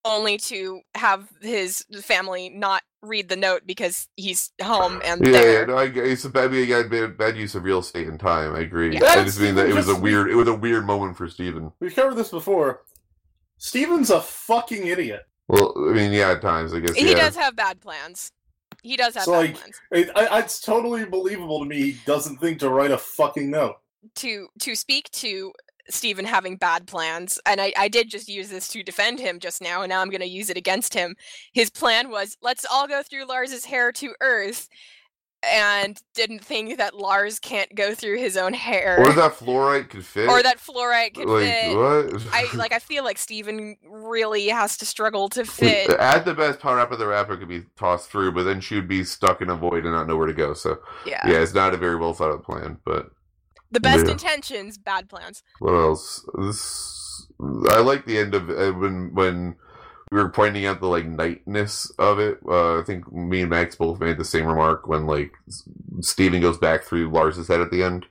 only 0.06 0.38
to 0.38 0.80
have 0.94 1.28
his 1.40 1.84
family 2.02 2.48
not 2.48 2.82
read 3.02 3.28
the 3.28 3.36
note 3.36 3.62
because 3.66 4.08
he's 4.16 4.50
home 4.62 5.00
and 5.04 5.26
Yeah, 5.26 5.42
yeah, 5.42 5.64
no, 5.64 5.76
I, 5.76 5.84
it's 5.84 6.24
a 6.24 6.30
bad, 6.30 6.52
yeah, 6.52 6.82
bad, 6.84 7.16
bad 7.18 7.36
use 7.36 7.54
of 7.54 7.64
real 7.64 7.80
estate 7.80 8.08
and 8.08 8.18
time. 8.18 8.54
I 8.54 8.60
agree. 8.60 8.94
Yeah. 8.94 9.04
I 9.04 9.24
just 9.24 9.40
mean 9.40 9.54
that 9.56 9.68
it 9.68 9.74
was 9.74 9.88
a 9.88 9.96
weird, 9.96 10.30
it 10.30 10.34
was 10.34 10.48
a 10.48 10.54
weird 10.54 10.86
moment 10.86 11.16
for 11.16 11.28
Steven. 11.28 11.72
We've 11.80 11.94
covered 11.94 12.14
this 12.14 12.30
before. 12.30 12.82
Steven's 13.58 14.10
a 14.10 14.20
fucking 14.20 14.86
idiot. 14.86 15.26
Well, 15.48 15.72
I 15.76 15.92
mean, 15.92 16.12
yeah, 16.12 16.30
at 16.32 16.42
times, 16.42 16.74
I 16.74 16.80
guess. 16.80 16.94
He 16.96 17.10
yeah. 17.10 17.16
does 17.16 17.36
have 17.36 17.54
bad 17.54 17.80
plans. 17.80 18.32
He 18.82 18.96
does 18.96 19.14
have 19.14 19.24
So, 19.24 19.32
bad 19.32 19.38
like, 19.38 19.54
plans. 19.56 19.80
It, 19.92 20.10
I, 20.16 20.40
it's 20.40 20.60
totally 20.60 21.04
believable 21.04 21.60
to 21.60 21.66
me 21.66 21.76
he 21.76 21.96
doesn't 22.04 22.38
think 22.38 22.58
to 22.60 22.68
write 22.68 22.90
a 22.90 22.98
fucking 22.98 23.50
note. 23.50 23.76
to 24.16 24.48
to 24.60 24.74
speak 24.74 25.10
to 25.10 25.52
Steven 25.88 26.24
having 26.24 26.56
bad 26.56 26.86
plans, 26.86 27.38
and 27.46 27.60
I, 27.60 27.72
I 27.76 27.88
did 27.88 28.10
just 28.10 28.28
use 28.28 28.48
this 28.48 28.68
to 28.68 28.82
defend 28.82 29.20
him 29.20 29.38
just 29.38 29.60
now, 29.62 29.82
and 29.82 29.90
now 29.90 30.00
I'm 30.00 30.10
going 30.10 30.20
to 30.20 30.26
use 30.26 30.50
it 30.50 30.56
against 30.56 30.94
him. 30.94 31.16
His 31.52 31.70
plan 31.70 32.10
was 32.10 32.36
let's 32.42 32.64
all 32.70 32.86
go 32.88 33.02
through 33.02 33.26
Lars's 33.26 33.64
hair 33.66 33.92
to 33.92 34.14
Earth, 34.20 34.68
and 35.48 36.00
didn't 36.14 36.44
think 36.44 36.78
that 36.78 36.96
Lars 36.96 37.38
can't 37.38 37.72
go 37.74 37.94
through 37.94 38.18
his 38.18 38.36
own 38.36 38.52
hair, 38.52 38.96
Or 38.98 39.12
that 39.12 39.32
fluorite 39.32 39.90
could 39.90 40.04
fit. 40.04 40.28
or 40.28 40.42
that 40.42 40.58
fluorite 40.58 41.14
could 41.14 41.28
like, 41.28 41.44
fit. 41.44 41.76
what? 41.76 42.26
I 42.32 42.48
like. 42.56 42.72
I 42.72 42.78
feel 42.78 43.04
like 43.04 43.18
Steven 43.18 43.76
really 43.88 44.48
has 44.48 44.76
to 44.78 44.86
struggle 44.86 45.28
to 45.30 45.44
fit. 45.44 45.90
At 45.90 46.24
the 46.24 46.34
best, 46.34 46.58
Power 46.58 46.84
the 46.96 47.06
Rapper 47.06 47.36
could 47.36 47.48
be 47.48 47.62
tossed 47.76 48.10
through, 48.10 48.32
but 48.32 48.42
then 48.44 48.60
she 48.60 48.74
would 48.74 48.88
be 48.88 49.04
stuck 49.04 49.40
in 49.40 49.50
a 49.50 49.54
void 49.56 49.84
and 49.84 49.92
not 49.94 50.08
know 50.08 50.16
where 50.16 50.26
to 50.26 50.32
go. 50.32 50.54
So, 50.54 50.78
Yeah. 51.04 51.20
yeah, 51.28 51.38
it's 51.38 51.54
not 51.54 51.74
a 51.74 51.76
very 51.76 51.96
well 51.96 52.14
thought 52.14 52.32
out 52.32 52.42
plan. 52.42 52.78
But 52.84 53.10
The 53.76 53.80
best 53.80 54.06
Yeah. 54.06 54.12
intentions, 54.12 54.78
bad 54.78 55.10
plans. 55.10 55.42
what 55.58 55.72
else? 55.74 56.24
This 56.38 57.26
I 57.68 57.80
like 57.80 58.06
the 58.06 58.16
end 58.16 58.34
of 58.34 58.48
uh, 58.48 58.72
when 58.72 59.12
when 59.12 59.56
we 60.10 60.16
were 60.18 60.30
pointing 60.30 60.64
out 60.64 60.80
the 60.80 60.86
like 60.86 61.04
nightness 61.04 61.90
of 61.98 62.18
it. 62.18 62.38
Uh, 62.48 62.80
I 62.80 62.82
think 62.84 63.12
me 63.12 63.42
and 63.42 63.50
Max 63.50 63.76
both 63.76 64.00
made 64.00 64.16
the 64.16 64.24
same 64.24 64.46
remark 64.46 64.86
when 64.86 65.04
like 65.06 65.32
S- 65.46 65.64
Steven 66.00 66.40
goes 66.40 66.56
back 66.56 66.84
through 66.84 67.10
Lars's 67.10 67.48
head 67.48 67.60
at 67.60 67.70
the 67.70 67.82
end 67.82 68.06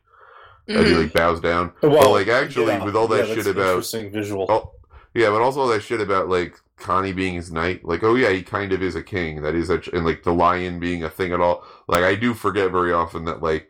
and 0.68 0.86
he 0.86 0.94
like 0.94 1.14
bows 1.14 1.40
down. 1.40 1.72
But 1.82 2.12
like 2.12 2.28
actually, 2.28 2.68
yeah, 2.74 2.84
with 2.86 2.96
all 2.96 3.08
that 3.08 3.28
yeah, 3.28 3.34
shit 3.34 3.46
that's 3.46 3.48
about 3.48 3.70
interesting 3.70 4.12
visual. 4.12 4.46
Oh, 4.50 4.72
Yeah, 5.16 5.32
but 5.32 5.42
also 5.42 5.68
that 5.70 5.82
shit 5.82 6.00
about 6.02 6.30
like 6.30 6.60
Connie 6.78 7.14
being 7.14 7.34
his 7.36 7.52
knight. 7.52 7.84
Like, 7.86 8.04
oh 8.04 8.14
yeah, 8.14 8.30
he 8.30 8.44
kind 8.44 8.72
of 8.72 8.84
is 8.84 8.96
a 8.96 9.02
king. 9.02 9.42
That 9.42 9.56
is, 9.56 9.72
a, 9.72 9.82
and 9.94 10.06
like 10.06 10.22
the 10.22 10.34
lion 10.34 10.80
being 10.80 11.04
a 11.04 11.10
thing 11.10 11.32
at 11.34 11.40
all. 11.40 11.64
Like, 11.88 12.04
I 12.04 12.14
do 12.16 12.34
forget 12.36 12.70
very 12.72 12.92
often 12.94 13.26
that 13.26 13.42
like 13.42 13.70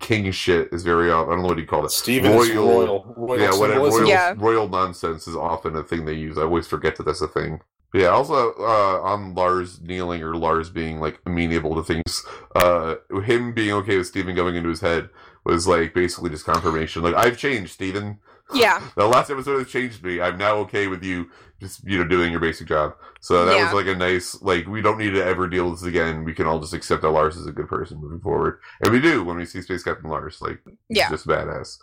king 0.00 0.30
shit 0.32 0.68
is 0.72 0.82
very. 0.82 1.10
I 1.10 1.24
don't 1.24 1.42
know 1.42 1.48
what 1.48 1.58
you 1.58 1.66
call 1.66 1.84
it. 1.84 1.90
Steven 1.90 2.32
is 2.32 2.50
royal. 2.50 3.14
royal 3.16 3.40
yeah, 3.40 3.56
whatever. 3.56 3.80
Royal, 3.80 4.08
Yeah. 4.08 4.34
royal 4.36 4.68
nonsense 4.68 5.28
is 5.28 5.36
often 5.36 5.76
a 5.76 5.82
thing 5.82 6.04
they 6.04 6.14
use. 6.14 6.36
I 6.38 6.42
always 6.42 6.66
forget 6.66 6.96
that 6.96 7.04
that's 7.04 7.20
a 7.20 7.28
thing. 7.28 7.60
But 7.92 8.00
yeah, 8.02 8.08
also 8.08 8.52
uh, 8.58 9.00
on 9.02 9.34
Lars 9.34 9.80
kneeling 9.80 10.22
or 10.22 10.36
Lars 10.36 10.70
being 10.70 11.00
like 11.00 11.20
amenable 11.24 11.76
to 11.76 11.82
things, 11.82 12.26
uh, 12.56 12.96
him 13.24 13.54
being 13.54 13.72
okay 13.72 13.96
with 13.96 14.08
Steven 14.08 14.34
going 14.34 14.56
into 14.56 14.68
his 14.68 14.80
head 14.80 15.08
was 15.44 15.68
like 15.68 15.94
basically 15.94 16.30
just 16.30 16.44
confirmation. 16.44 17.02
Like 17.02 17.14
I've 17.14 17.38
changed, 17.38 17.72
Steven. 17.72 18.18
Yeah. 18.54 18.82
The 18.96 19.06
last 19.06 19.30
episode 19.30 19.58
has 19.58 19.68
changed 19.68 20.02
me. 20.04 20.20
I'm 20.20 20.38
now 20.38 20.56
okay 20.58 20.86
with 20.86 21.02
you 21.02 21.30
just 21.60 21.82
you 21.84 21.98
know 21.98 22.04
doing 22.04 22.30
your 22.30 22.40
basic 22.40 22.68
job. 22.68 22.94
So 23.20 23.44
that 23.44 23.56
Yeah. 23.56 23.64
was 23.64 23.72
like 23.74 23.92
a 23.94 23.98
nice 23.98 24.40
like 24.42 24.66
we 24.66 24.80
don't 24.80 24.98
need 24.98 25.10
to 25.14 25.24
ever 25.24 25.48
deal 25.48 25.70
with 25.70 25.80
this 25.80 25.88
again. 25.88 26.22
We 26.24 26.32
can 26.34 26.46
all 26.46 26.60
just 26.60 26.72
accept 26.74 27.02
that 27.02 27.10
Lars 27.10 27.36
is 27.36 27.46
a 27.46 27.52
good 27.52 27.68
person 27.68 28.00
moving 28.00 28.20
forward, 28.20 28.60
and 28.82 28.92
we 28.92 29.00
do 29.00 29.24
when 29.24 29.36
we 29.36 29.46
see 29.46 29.62
Space 29.62 29.82
Captain 29.82 30.08
Lars. 30.10 30.40
Like 30.40 30.60
he's 30.88 30.98
Yeah. 30.98 31.10
just 31.10 31.26
badass. 31.26 31.78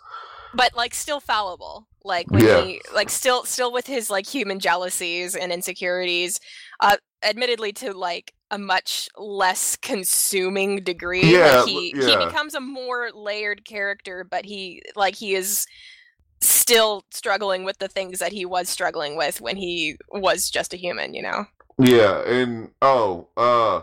but 0.56 0.72
like 0.76 0.94
still 0.94 1.18
fallible 1.18 1.88
like 2.04 2.30
when 2.30 2.44
Yeah. 2.44 2.60
he 2.62 2.80
like 2.94 3.10
still 3.10 3.44
still 3.44 3.72
with 3.72 3.88
his 3.88 4.08
like 4.08 4.24
human 4.24 4.60
jealousies 4.60 5.34
and 5.34 5.50
insecurities 5.52 6.38
uh 6.78 6.96
admittedly 7.24 7.72
to 7.72 7.92
like 7.92 8.32
a 8.52 8.58
much 8.58 9.08
less 9.16 9.74
consuming 9.74 10.76
degree 10.84 11.32
Yeah, 11.36 11.62
like 11.62 11.68
he 11.68 11.90
he 11.90 12.16
becomes 12.16 12.54
a 12.54 12.60
more 12.60 13.10
layered 13.12 13.64
character 13.64 14.22
but 14.30 14.44
he 14.44 14.80
like 14.94 15.16
he 15.16 15.34
is 15.34 15.66
still 16.40 17.04
struggling 17.10 17.64
with 17.64 17.78
the 17.78 17.88
things 17.88 18.18
that 18.18 18.32
he 18.32 18.44
was 18.44 18.68
struggling 18.68 19.16
with 19.16 19.40
when 19.40 19.56
he 19.56 19.96
was 20.10 20.50
just 20.50 20.74
a 20.74 20.76
human 20.76 21.14
you 21.14 21.22
know 21.22 21.46
Yeah, 21.78 22.22
and 22.22 22.70
oh, 22.82 23.28
uh, 23.36 23.82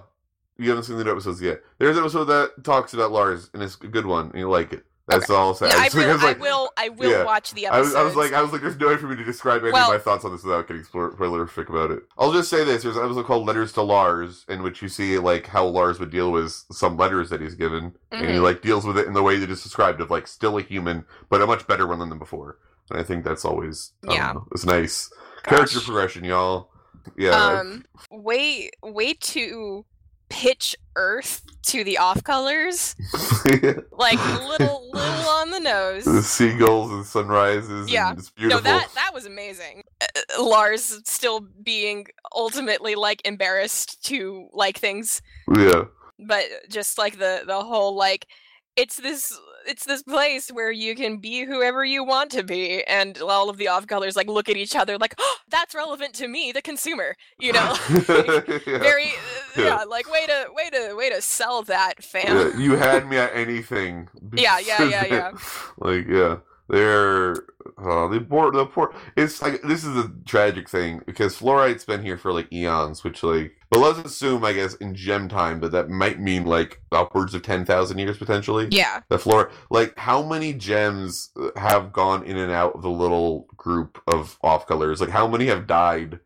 you 0.57 0.69
haven't 0.69 0.85
seen 0.85 0.97
the 0.97 1.09
episodes 1.09 1.41
yet. 1.41 1.61
There's 1.77 1.97
an 1.97 2.03
episode 2.03 2.25
that 2.25 2.63
talks 2.63 2.93
about 2.93 3.11
Lars, 3.11 3.49
and 3.53 3.61
it's 3.61 3.75
a 3.81 3.87
good 3.87 4.05
one, 4.05 4.27
and 4.27 4.39
you 4.39 4.49
like 4.49 4.71
it. 4.73 4.85
That's 5.11 5.29
all 5.29 5.47
I'll 5.49 5.53
say. 5.53 5.67
No, 5.69 5.75
I, 5.75 5.89
will, 5.93 6.17
like, 6.17 6.37
I 6.37 6.39
will 6.39 6.71
i 6.77 6.89
will 6.89 7.09
yeah. 7.11 7.23
watch 7.23 7.51
the 7.53 7.67
I 7.67 7.79
was, 7.79 7.93
I 7.95 8.03
was 8.03 8.15
like, 8.15 8.33
I 8.33 8.41
was 8.41 8.51
like, 8.51 8.61
there's 8.61 8.77
no 8.77 8.87
way 8.87 8.97
for 8.97 9.07
me 9.07 9.15
to 9.15 9.23
describe 9.23 9.61
any 9.63 9.71
Well- 9.71 9.91
of 9.91 9.97
my 9.97 10.03
thoughts 10.03 10.25
on 10.25 10.31
this 10.31 10.43
without 10.43 10.67
getting 10.67 10.83
spoilerific 10.83 11.69
about 11.69 11.91
it. 11.91 12.03
I'll 12.17 12.33
just 12.33 12.49
say 12.49 12.63
this: 12.63 12.83
there's 12.83 12.97
an 12.97 13.03
episode 13.05 13.25
called 13.25 13.45
"Letters 13.47 13.71
to 13.73 13.81
Lars," 13.81 14.45
in 14.49 14.63
which 14.63 14.81
you 14.81 14.89
see 14.89 15.17
like 15.19 15.47
how 15.47 15.65
Lars 15.65 15.99
would 15.99 16.11
deal 16.11 16.31
with 16.31 16.51
some 16.71 16.97
letters 16.97 17.29
that 17.29 17.41
he's 17.41 17.55
given, 17.55 17.93
and 18.11 18.25
he 18.29 18.33
Mhm. 18.37 18.43
like 18.43 18.61
deals 18.61 18.85
with 18.85 18.97
it 18.97 19.07
in 19.07 19.13
the 19.13 19.23
way 19.23 19.37
that 19.37 19.49
is 19.49 19.63
described 19.63 20.01
of 20.01 20.09
like 20.09 20.27
still 20.27 20.57
a 20.57 20.61
human, 20.61 21.05
but 21.29 21.41
a 21.41 21.47
much 21.47 21.67
better 21.67 21.87
one 21.87 21.99
than 21.99 22.17
before. 22.19 22.57
And 22.89 22.99
I 22.99 23.03
think 23.03 23.23
that's 23.23 23.45
always 23.45 23.91
I 24.07 24.13
Yeah. 24.13 24.31
know, 24.33 24.47
it's 24.51 24.65
nice 24.65 25.11
character 25.43 25.79
progression, 25.79 26.23
y'all. 26.23 26.69
Yeah, 27.17 27.31
um 27.31 27.85
way 28.11 28.69
way 28.83 29.13
to 29.13 29.85
pitch 30.31 30.75
earth 30.95 31.41
to 31.63 31.83
the 31.83 31.97
off 31.97 32.23
colors 32.23 32.95
like 33.91 34.19
little 34.47 34.89
little 34.91 35.29
on 35.29 35.51
the 35.51 35.59
nose 35.59 36.05
the 36.05 36.23
seagulls 36.23 36.91
and 36.91 37.05
sunrises. 37.05 37.91
Yeah. 37.91 38.09
and 38.09 38.19
it's 38.19 38.29
beautiful. 38.31 38.63
no 38.63 38.63
that 38.63 38.89
that 38.95 39.11
was 39.13 39.25
amazing 39.25 39.83
uh, 40.01 40.43
lars 40.43 41.01
still 41.05 41.41
being 41.63 42.07
ultimately 42.35 42.95
like 42.95 43.21
embarrassed 43.25 44.03
to 44.05 44.47
like 44.53 44.77
things 44.77 45.21
yeah, 45.55 45.83
but 46.19 46.45
just 46.69 46.97
like 46.97 47.17
the 47.19 47.43
the 47.45 47.61
whole 47.61 47.95
like 47.95 48.27
it's 48.75 48.97
this 48.97 49.37
it's 49.67 49.85
this 49.85 50.03
place 50.03 50.49
where 50.49 50.71
you 50.71 50.95
can 50.95 51.17
be 51.17 51.43
whoever 51.45 51.83
you 51.85 52.03
want 52.03 52.31
to 52.31 52.43
be 52.43 52.83
and 52.85 53.19
all 53.21 53.49
of 53.49 53.57
the 53.57 53.67
off 53.67 53.87
colors 53.87 54.15
like 54.15 54.27
look 54.27 54.49
at 54.49 54.57
each 54.57 54.75
other 54.75 54.97
like 54.97 55.13
oh, 55.17 55.37
that's 55.49 55.73
relevant 55.75 56.13
to 56.13 56.27
me 56.27 56.51
the 56.51 56.61
consumer 56.61 57.15
you 57.39 57.51
know 57.53 57.75
yeah. 57.89 58.79
very 58.79 59.05
uh, 59.05 59.57
Yeah. 59.57 59.63
yeah. 59.65 59.83
like 59.83 60.09
way 60.11 60.25
to 60.27 60.47
way 60.53 60.69
to 60.69 60.95
way 60.95 61.09
to 61.09 61.21
sell 61.21 61.63
that 61.63 62.03
fam 62.03 62.35
Yeah, 62.37 62.57
you 62.57 62.75
had 62.75 63.07
me 63.07 63.17
at 63.17 63.31
anything. 63.35 64.09
Yeah, 64.33 64.59
yeah, 64.59 64.83
yeah, 64.83 65.05
yeah. 65.05 65.31
like 65.77 66.07
yeah, 66.07 66.37
they're 66.71 67.35
uh, 67.77 68.07
the 68.07 68.25
poor 68.27 68.51
the 68.51 68.65
poor. 68.65 68.95
It's 69.17 69.41
like 69.41 69.61
this 69.61 69.83
is 69.83 69.95
a 69.97 70.11
tragic 70.25 70.69
thing 70.69 71.01
because 71.05 71.37
fluorite's 71.37 71.85
been 71.85 72.01
here 72.03 72.17
for 72.17 72.31
like 72.31 72.51
eons, 72.51 73.03
which 73.03 73.21
like. 73.23 73.57
But 73.69 73.79
let's 73.79 73.99
assume, 73.99 74.43
I 74.43 74.51
guess, 74.51 74.73
in 74.75 74.95
gem 74.95 75.29
time 75.29 75.61
that 75.61 75.71
that 75.71 75.89
might 75.89 76.19
mean 76.19 76.45
like 76.45 76.81
upwards 76.91 77.33
of 77.33 77.41
ten 77.41 77.63
thousand 77.65 77.99
years 77.99 78.17
potentially. 78.17 78.67
yeah 78.71 79.01
The 79.09 79.19
floor, 79.19 79.51
like, 79.69 79.97
how 79.97 80.21
many 80.21 80.51
gems 80.53 81.29
have 81.55 81.93
gone 81.93 82.23
in 82.25 82.35
and 82.35 82.51
out 82.51 82.75
of 82.75 82.81
the 82.81 82.89
little 82.89 83.47
group 83.55 84.01
of 84.07 84.37
off 84.43 84.67
colors? 84.67 84.99
Like, 84.99 85.09
how 85.09 85.25
many 85.25 85.45
have 85.45 85.67
died? 85.67 86.19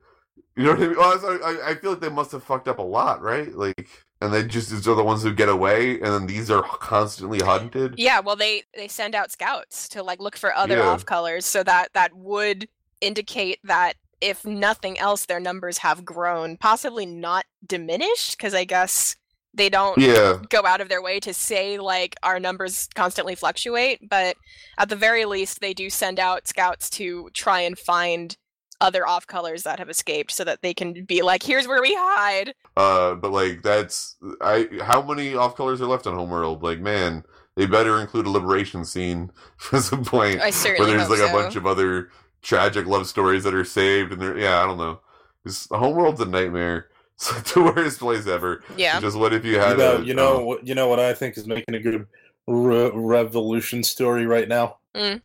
You 0.56 0.64
know 0.64 0.72
what 0.72 0.80
I 0.80 0.88
mean? 0.88 0.98
Well, 0.98 1.40
I, 1.44 1.72
I 1.72 1.76
feel 1.76 1.92
like 1.92 2.00
they 2.00 2.10
must 2.10 2.32
have 2.32 2.44
fucked 2.44 2.68
up 2.68 2.80
a 2.80 2.84
lot, 2.84 3.22
right? 3.22 3.54
Like, 3.54 3.90
and 4.26 4.34
they 4.34 4.44
just 4.44 4.70
these 4.70 4.88
are 4.88 4.96
the 4.96 5.04
ones 5.04 5.24
who 5.24 5.34
get 5.34 5.50
away, 5.50 5.94
and 5.96 6.06
then 6.14 6.26
these 6.28 6.52
are 6.52 6.62
constantly 6.64 7.40
hunted. 7.40 7.94
yeah 7.98 8.20
well 8.20 8.36
they 8.36 8.64
they 8.76 8.88
send 8.88 9.16
out 9.16 9.32
scouts 9.32 9.88
to 9.90 10.04
like 10.04 10.20
look 10.20 10.36
for 10.38 10.54
other 10.56 10.78
Yeah. 10.78 10.88
off 10.90 11.06
colors 11.06 11.46
so 11.46 11.64
that 11.64 11.90
that 11.94 12.14
would 12.16 12.68
indicate 13.02 13.60
that 13.64 13.94
if 14.22 14.46
nothing 14.46 14.98
else 15.00 15.26
their 15.26 15.40
numbers 15.40 15.78
have 15.80 16.04
grown 16.06 16.58
possibly 16.58 17.06
not 17.06 17.46
diminished 17.66 18.38
because 18.38 18.54
i 18.54 18.64
guess 18.64 19.16
they 19.54 19.70
don't 19.70 19.98
Yeah, 20.00 20.40
go 20.50 20.66
out 20.66 20.82
of 20.82 20.90
their 20.90 21.02
way 21.02 21.20
to 21.22 21.34
say 21.34 21.78
like 21.78 22.16
our 22.24 22.40
numbers 22.40 22.90
constantly 22.96 23.36
fluctuate 23.36 24.00
but 24.10 24.36
at 24.78 24.90
the 24.90 24.96
very 24.96 25.26
least 25.26 25.60
they 25.62 25.74
do 25.74 25.90
send 25.90 26.20
out 26.20 26.48
scouts 26.48 26.90
to 26.92 27.30
try 27.34 27.62
and 27.62 27.78
find 27.78 28.36
other 28.82 29.08
off 29.08 29.26
colors 29.28 29.64
that 29.64 29.80
have 29.80 29.90
escaped 29.90 30.32
so 30.32 30.44
that 30.44 30.62
they 30.62 30.74
can 30.74 31.06
be 31.06 31.22
like 31.22 31.42
here's 31.44 31.68
where 31.68 31.82
we 31.82 31.94
hide 31.98 32.54
uh, 32.78 33.16
but 33.16 33.32
like 33.32 33.62
that's 33.64 34.18
I. 34.42 34.68
How 34.82 35.02
many 35.02 35.34
off 35.36 35.56
colors 35.56 35.82
are 35.82 35.86
left 35.88 36.08
on 36.08 36.16
Homeworld? 36.16 36.62
Like, 36.62 36.80
man, 36.80 37.24
they 37.56 37.66
better 37.66 38.02
include 38.02 38.26
a 38.26 38.30
liberation 38.30 38.84
scene 38.84 39.32
for 39.58 39.80
some 39.80 40.04
point. 40.04 40.42
i 40.42 40.50
certainly 40.50 40.92
where 40.92 40.98
there's 40.98 41.08
hope 41.08 41.20
like 41.20 41.30
a 41.30 41.34
bunch 41.34 41.56
of 41.56 41.66
other 41.66 42.10
tragic 42.42 42.86
love 42.86 43.08
stories 43.08 43.44
that 43.46 43.54
are 43.54 43.64
saved, 43.64 44.12
and 44.12 44.22
they're 44.22 44.38
yeah, 44.38 44.62
I 44.62 44.66
don't 44.66 44.78
know. 44.78 45.00
This 45.46 45.68
Homeworld's 45.72 46.22
a 46.22 46.26
nightmare. 46.26 46.90
It's 47.16 47.32
like 47.32 47.46
the 47.46 47.64
worst 47.64 48.00
place 48.00 48.28
ever. 48.28 48.62
yeah 48.76 49.00
Just 49.00 49.18
what 49.18 49.34
if 49.34 49.46
you 49.46 49.54
You 49.54 49.60
had 49.60 49.78
know, 49.78 49.96
a, 49.96 50.04
you 50.04 50.14
know, 50.14 50.42
what 50.42 50.68
you 50.68 50.76
know 50.76 50.90
what 50.90 51.00
I 51.00 51.14
think 51.14 51.38
is 51.38 51.48
making 51.48 51.74
a 51.76 51.80
good 51.80 52.06
re- 52.46 52.92
revolution 52.94 53.84
story 53.84 54.26
right 54.26 54.50
now. 54.50 54.80
Mm. 54.94 55.22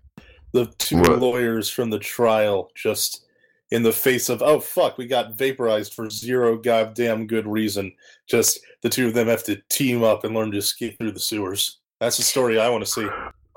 The 0.53 0.67
two 0.79 0.99
What? 0.99 1.19
lawyers 1.19 1.69
from 1.69 1.91
the 1.91 1.99
trial 1.99 2.71
just 2.77 3.25
in 3.71 3.83
the 3.83 3.93
face 3.93 4.29
of 4.29 4.43
oh 4.43 4.61
fuck, 4.61 4.99
we 4.99 5.07
got 5.07 5.35
vaporized 5.37 5.95
for 5.95 6.11
zero 6.11 6.57
goddamn 6.57 7.27
good 7.27 7.47
reason. 7.47 7.93
Just 8.27 8.61
the 8.83 8.89
two 8.89 9.07
of 9.09 9.15
them 9.15 9.29
have 9.29 9.45
to 9.45 9.57
team 9.69 10.03
up 10.03 10.25
and 10.25 10.35
learn 10.35 10.51
to 10.53 10.59
escape 10.59 10.99
through 10.99 11.13
the 11.13 11.21
sewers. 11.21 11.79
That's 12.01 12.17
the 12.17 12.23
story 12.23 12.59
I 12.59 12.69
want 12.69 12.85
to 12.85 12.91
see. 12.91 13.07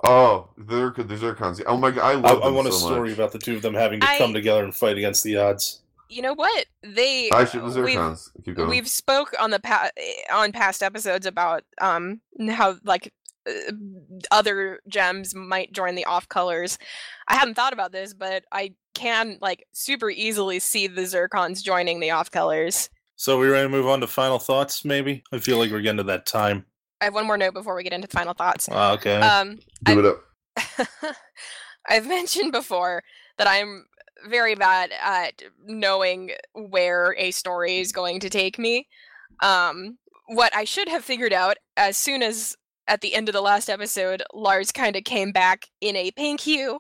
oh, 0.06 0.50
they're 0.58 0.90
the 0.92 1.04
Zircons. 1.16 1.64
Oh 1.66 1.78
my 1.78 1.92
god, 1.92 2.04
I 2.04 2.12
I, 2.12 2.16
love 2.16 2.42
I 2.42 2.46
them 2.46 2.56
want 2.56 2.68
a 2.68 2.72
story 2.74 3.10
much. 3.10 3.18
about 3.18 3.32
the 3.32 3.40
two 3.40 3.56
of 3.56 3.62
them 3.62 3.74
having 3.74 4.00
to 4.02 4.08
I- 4.10 4.18
come 4.18 4.34
together 4.34 4.64
and 4.64 4.76
fight 4.76 4.98
against 4.98 5.24
the 5.24 5.38
odds. 5.38 5.82
you 6.10 6.22
know 6.22 6.34
what 6.36 6.66
they 6.84 7.30
I 7.32 7.46
should 7.46 7.64
the 7.64 7.82
we've, 7.82 8.20
Keep 8.46 8.56
going. 8.56 8.70
we've 8.70 8.88
spoke 8.90 9.34
on 9.40 9.50
the 9.50 9.60
pa- 9.60 9.90
on 10.32 10.52
past 10.52 10.84
episodes 10.84 11.26
about 11.26 11.64
um 11.82 12.20
how 12.52 12.76
like 12.84 13.12
other 14.32 14.80
gems 14.88 15.36
might 15.36 15.72
join 15.74 15.96
the 15.96 16.06
off 16.06 16.28
colors 16.30 16.78
i 17.28 17.36
hadn't 17.36 17.56
thought 17.56 17.74
about 17.74 17.92
this 17.92 18.14
but 18.14 18.44
i 18.52 18.74
can 18.94 19.38
like 19.42 19.66
super 19.74 20.10
easily 20.10 20.60
see 20.60 20.88
the 20.88 21.02
zircons 21.02 21.62
joining 21.64 22.00
the 22.00 22.12
off 22.12 22.30
colors 22.32 22.90
So 23.16 23.40
we 23.40 23.48
ready 23.48 23.66
to 23.66 23.70
move 23.70 23.88
on 23.88 24.02
to 24.02 24.08
final 24.08 24.40
thoughts? 24.40 24.84
Maybe 24.86 25.24
I 25.32 25.40
feel 25.40 25.58
like 25.58 25.72
we're 25.72 25.82
getting 25.82 25.98
to 25.98 26.04
that 26.04 26.26
time. 26.26 26.66
i 27.02 27.06
have 27.06 27.14
one 27.14 27.26
more 27.28 27.38
note 27.38 27.54
before 27.54 27.76
we 27.76 27.84
get 27.84 27.94
into 27.94 28.08
final 28.08 28.34
thoughts 28.34 28.68
Ah, 28.72 28.94
okay. 28.94 29.16
um 29.20 29.60
Do 29.84 30.00
it 30.00 30.06
up. 30.06 30.24
I've 31.90 32.08
mentioned 32.08 32.52
before 32.52 33.04
that 33.38 33.48
I'm 33.48 33.86
very 34.30 34.56
bad 34.56 34.92
at 35.02 35.42
knowing 35.66 36.32
where 36.54 37.14
a 37.18 37.32
story 37.32 37.80
is 37.80 37.92
going 37.92 38.20
to 38.22 38.30
take 38.30 38.58
me. 38.58 38.88
Um, 39.42 39.98
what 40.28 40.56
I 40.56 40.64
should 40.64 40.88
have 40.88 41.04
figured 41.04 41.34
out 41.34 41.58
as 41.76 41.98
soon 41.98 42.24
as 42.24 42.56
at 42.88 43.02
the 43.02 43.14
end 43.16 43.30
of 43.30 43.34
the 43.34 43.42
last 43.42 43.70
episode, 43.70 44.24
Lars 44.34 44.72
kind 44.72 44.96
of 44.96 45.04
came 45.04 45.32
back 45.32 45.68
in 45.82 45.96
a 45.96 46.12
pink 46.12 46.42
hue 46.42 46.80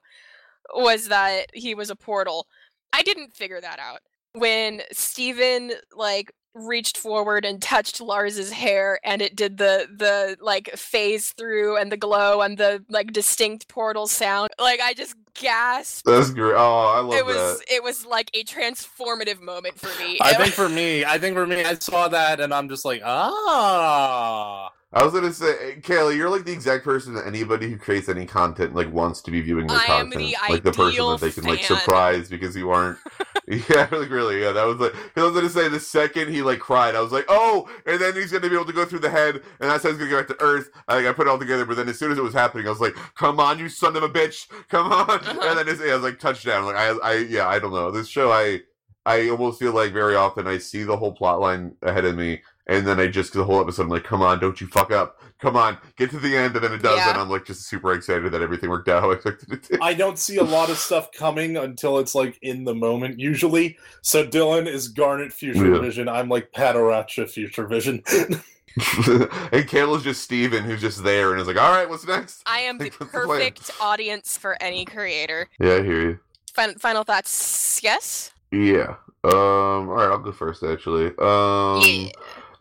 was 0.75 1.07
that 1.09 1.47
he 1.53 1.75
was 1.75 1.89
a 1.89 1.95
portal. 1.95 2.47
I 2.91 3.01
didn't 3.03 3.33
figure 3.35 3.61
that 3.61 3.79
out. 3.79 3.99
When 4.33 4.81
Steven 4.91 5.73
like 5.95 6.31
reached 6.55 6.97
forward 6.97 7.45
and 7.45 7.61
touched 7.61 7.99
Lars's 7.99 8.51
hair 8.51 8.99
and 9.03 9.21
it 9.23 9.35
did 9.35 9.57
the 9.57 9.87
the 9.95 10.37
like 10.39 10.69
phase 10.75 11.29
through 11.35 11.77
and 11.77 11.91
the 11.91 11.97
glow 11.97 12.41
and 12.41 12.57
the 12.57 12.83
like 12.89 13.11
distinct 13.11 13.67
portal 13.67 14.05
sound. 14.07 14.49
Like 14.59 14.79
I 14.79 14.93
just 14.93 15.15
gasped. 15.33 16.05
That's 16.05 16.29
great. 16.29 16.53
Oh, 16.55 16.85
I 16.95 16.99
love 16.99 17.17
It 17.17 17.25
was 17.25 17.35
that. 17.35 17.65
it 17.71 17.83
was 17.83 18.05
like 18.05 18.29
a 18.33 18.43
transformative 18.43 19.41
moment 19.41 19.79
for 19.79 19.87
me. 20.01 20.19
I 20.21 20.31
It 20.31 20.37
think 20.37 20.53
for 20.53 20.69
me, 20.69 21.03
I 21.05 21.17
think 21.17 21.35
for 21.35 21.47
me, 21.47 21.63
I 21.63 21.73
saw 21.75 22.07
that 22.07 22.39
and 22.39 22.53
I'm 22.53 22.69
just 22.69 22.85
like, 22.85 23.01
ah. 23.03 24.69
I 24.93 25.03
was 25.03 25.13
gonna 25.13 25.33
say, 25.33 25.77
Kayla, 25.81 26.15
you're 26.15 26.29
like 26.29 26.45
the 26.45 26.51
exact 26.51 26.83
person 26.83 27.15
that 27.15 27.25
anybody 27.25 27.69
who 27.69 27.77
creates 27.77 28.09
any 28.09 28.25
content 28.27 28.75
like 28.75 28.91
wants 28.93 29.21
to 29.23 29.31
be 29.31 29.41
viewing 29.41 29.67
their 29.67 29.77
I 29.79 29.85
content, 29.85 30.13
the 30.13 30.35
like 30.47 30.63
the 30.63 30.71
person 30.71 31.07
that 31.07 31.19
they 31.19 31.31
can 31.31 31.45
like 31.45 31.61
fan. 31.61 31.79
surprise 31.79 32.29
because 32.29 32.55
you 32.55 32.69
aren't. 32.69 32.99
yeah, 33.47 33.87
like 33.91 34.09
really, 34.09 34.41
yeah. 34.41 34.51
That 34.51 34.65
was 34.65 34.77
like, 34.77 34.93
I 35.17 35.23
was 35.23 35.33
gonna 35.33 35.49
say 35.49 35.67
the 35.67 35.79
second 35.79 36.29
he 36.29 36.43
like 36.43 36.59
cried, 36.59 36.95
I 36.95 37.01
was 37.01 37.11
like, 37.11 37.25
oh, 37.27 37.67
and 37.87 37.99
then 37.99 38.13
he's 38.13 38.31
gonna 38.31 38.47
be 38.47 38.55
able 38.55 38.65
to 38.65 38.73
go 38.73 38.85
through 38.85 38.99
the 38.99 39.09
head, 39.09 39.35
and 39.35 39.71
that's 39.71 39.83
how 39.83 39.89
he's 39.89 39.97
gonna 39.97 40.11
go 40.11 40.19
back 40.19 40.27
to 40.27 40.41
Earth. 40.41 40.69
I, 40.87 40.97
like, 40.97 41.07
I 41.07 41.13
put 41.13 41.27
it 41.27 41.29
all 41.31 41.39
together, 41.39 41.65
but 41.65 41.75
then 41.77 41.89
as 41.89 41.97
soon 41.97 42.11
as 42.11 42.19
it 42.19 42.23
was 42.23 42.33
happening, 42.33 42.67
I 42.67 42.69
was 42.69 42.79
like, 42.81 42.95
come 43.15 43.39
on, 43.39 43.59
you 43.59 43.69
son 43.69 43.95
of 43.95 44.03
a 44.03 44.09
bitch, 44.09 44.47
come 44.69 44.91
on, 44.91 45.09
Uh-huh. 45.09 45.39
and 45.49 45.57
then 45.57 45.67
it's, 45.67 45.81
yeah, 45.81 45.93
I 45.93 45.95
was 45.95 46.03
like 46.03 46.19
touchdown. 46.19 46.65
Like 46.65 46.75
I, 46.75 46.89
I, 47.03 47.13
yeah, 47.17 47.47
I 47.47 47.59
don't 47.59 47.73
know. 47.73 47.91
This 47.91 48.07
show, 48.07 48.31
I, 48.31 48.61
I 49.05 49.29
almost 49.29 49.59
feel 49.59 49.73
like 49.73 49.91
very 49.91 50.15
often 50.15 50.47
I 50.47 50.57
see 50.59 50.83
the 50.83 50.97
whole 50.97 51.13
plot 51.13 51.39
line 51.39 51.75
ahead 51.81 52.05
of 52.05 52.15
me, 52.15 52.41
and 52.67 52.85
then 52.87 52.99
I 52.99 53.07
just 53.07 53.33
the 53.33 53.43
whole 53.43 53.59
episode 53.61 53.83
I'm 53.83 53.89
like, 53.89 54.03
come 54.03 54.21
on, 54.21 54.39
don't 54.39 54.59
you 54.61 54.67
fuck 54.67 54.91
up, 54.91 55.19
come 55.39 55.55
on, 55.57 55.77
get 55.97 56.09
to 56.11 56.19
the 56.19 56.35
end, 56.37 56.55
and 56.55 56.63
then 56.63 56.73
it 56.73 56.81
does, 56.81 56.97
Yeah. 56.97 57.09
and 57.11 57.19
I'm 57.19 57.29
like 57.29 57.45
just 57.45 57.67
super 57.67 57.93
excited 57.93 58.31
that 58.31 58.41
everything 58.41 58.69
worked 58.69 58.87
out 58.89 59.01
how 59.01 59.11
I 59.11 59.15
expected 59.15 59.51
it 59.53 59.63
to. 59.63 59.79
I 59.81 59.93
don't 59.93 60.17
see 60.17 60.37
a 60.37 60.43
lot 60.43 60.69
of 60.69 60.77
stuff 60.77 61.11
coming 61.11 61.57
until 61.57 61.99
it's 61.99 62.15
like 62.15 62.37
in 62.41 62.63
the 62.63 62.73
moment 62.75 63.19
usually. 63.19 63.77
So 64.01 64.25
Dillon 64.25 64.67
is 64.67 64.87
Garnet 64.87 65.33
Future 65.33 65.73
Yeah. 65.73 65.79
Vision. 65.81 66.07
I'm 66.07 66.29
like 66.29 66.51
Padparadscha 66.51 67.29
Future 67.29 67.67
Vision. 67.67 68.01
and 68.75 69.67
Kayla's 69.67 70.03
just 70.03 70.23
Steven 70.23 70.63
who's 70.63 70.81
just 70.81 71.03
there 71.03 71.31
and 71.31 71.39
is 71.41 71.47
like, 71.47 71.57
all 71.61 71.71
right, 71.71 71.87
what's 71.87 72.07
next? 72.07 72.41
I 72.45 72.59
am 72.61 72.77
the 72.77 72.85
Like, 72.85 72.93
what's 72.99 73.11
the 73.11 73.19
plan? 73.19 73.27
perfect 73.39 73.71
audience 73.79 74.37
for 74.37 74.57
any 74.61 74.85
creator. 74.85 75.47
Yeah, 75.59 75.73
I 75.75 75.83
hear 75.83 76.01
you. 76.01 76.19
Fin- 76.55 76.75
final 76.79 77.03
thoughts? 77.03 77.79
Yes. 77.83 78.31
Yeah. 78.51 78.95
Um. 79.25 79.31
All 79.89 79.95
right, 79.95 80.09
I'll 80.09 80.17
go 80.19 80.31
first. 80.31 80.63
Actually. 80.63 81.07
Um. 81.19 81.81
yeah. 81.81 82.11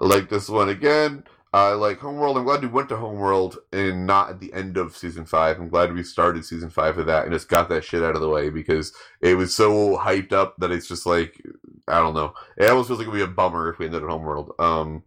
Like 0.03 0.29
this 0.29 0.49
one 0.49 0.69
again. 0.69 1.23
I 1.53 1.75
like 1.75 1.99
Homeworld. 2.01 2.37
I'm 2.37 2.45
glad 2.45 2.63
we 2.63 2.67
went 2.67 2.89
to 2.89 2.97
Homeworld 2.97 3.59
and 3.73 4.05
not 4.05 4.31
at 4.31 4.41
the 4.41 4.53
end 4.53 4.77
of 4.77 4.97
season 4.97 5.25
five. 5.25 5.59
I'm 5.59 5.69
glad 5.69 5.93
we 5.93 6.03
started 6.03 6.45
season 6.45 6.71
five 6.71 6.99
of 6.99 7.07
that 7.07 7.23
and 7.25 7.33
just 7.33 7.49
got 7.49 7.69
that 7.69 7.85
shit 7.85 8.03
out 8.03 8.17
of 8.17 8.21
the 8.21 8.29
way 8.29 8.51
because 8.51 8.93
it 9.21 9.37
was 9.37 9.55
so 9.55 9.97
hyped 9.97 10.33
up 10.33 10.57
that 10.59 10.73
it's 10.73 10.89
just 10.89 11.07
like 11.07 11.41
I 11.87 12.01
don't 12.01 12.15
know. 12.15 12.35
It 12.57 12.69
almost 12.69 12.89
feels 12.89 12.99
like 12.99 13.07
it'd 13.07 13.19
be 13.19 13.23
a 13.23 13.29
bummer 13.29 13.69
if 13.71 13.79
we 13.79 13.87
ended 13.87 14.03
at 14.03 14.09
Homeworld. 14.09 14.53
Um, 14.59 15.05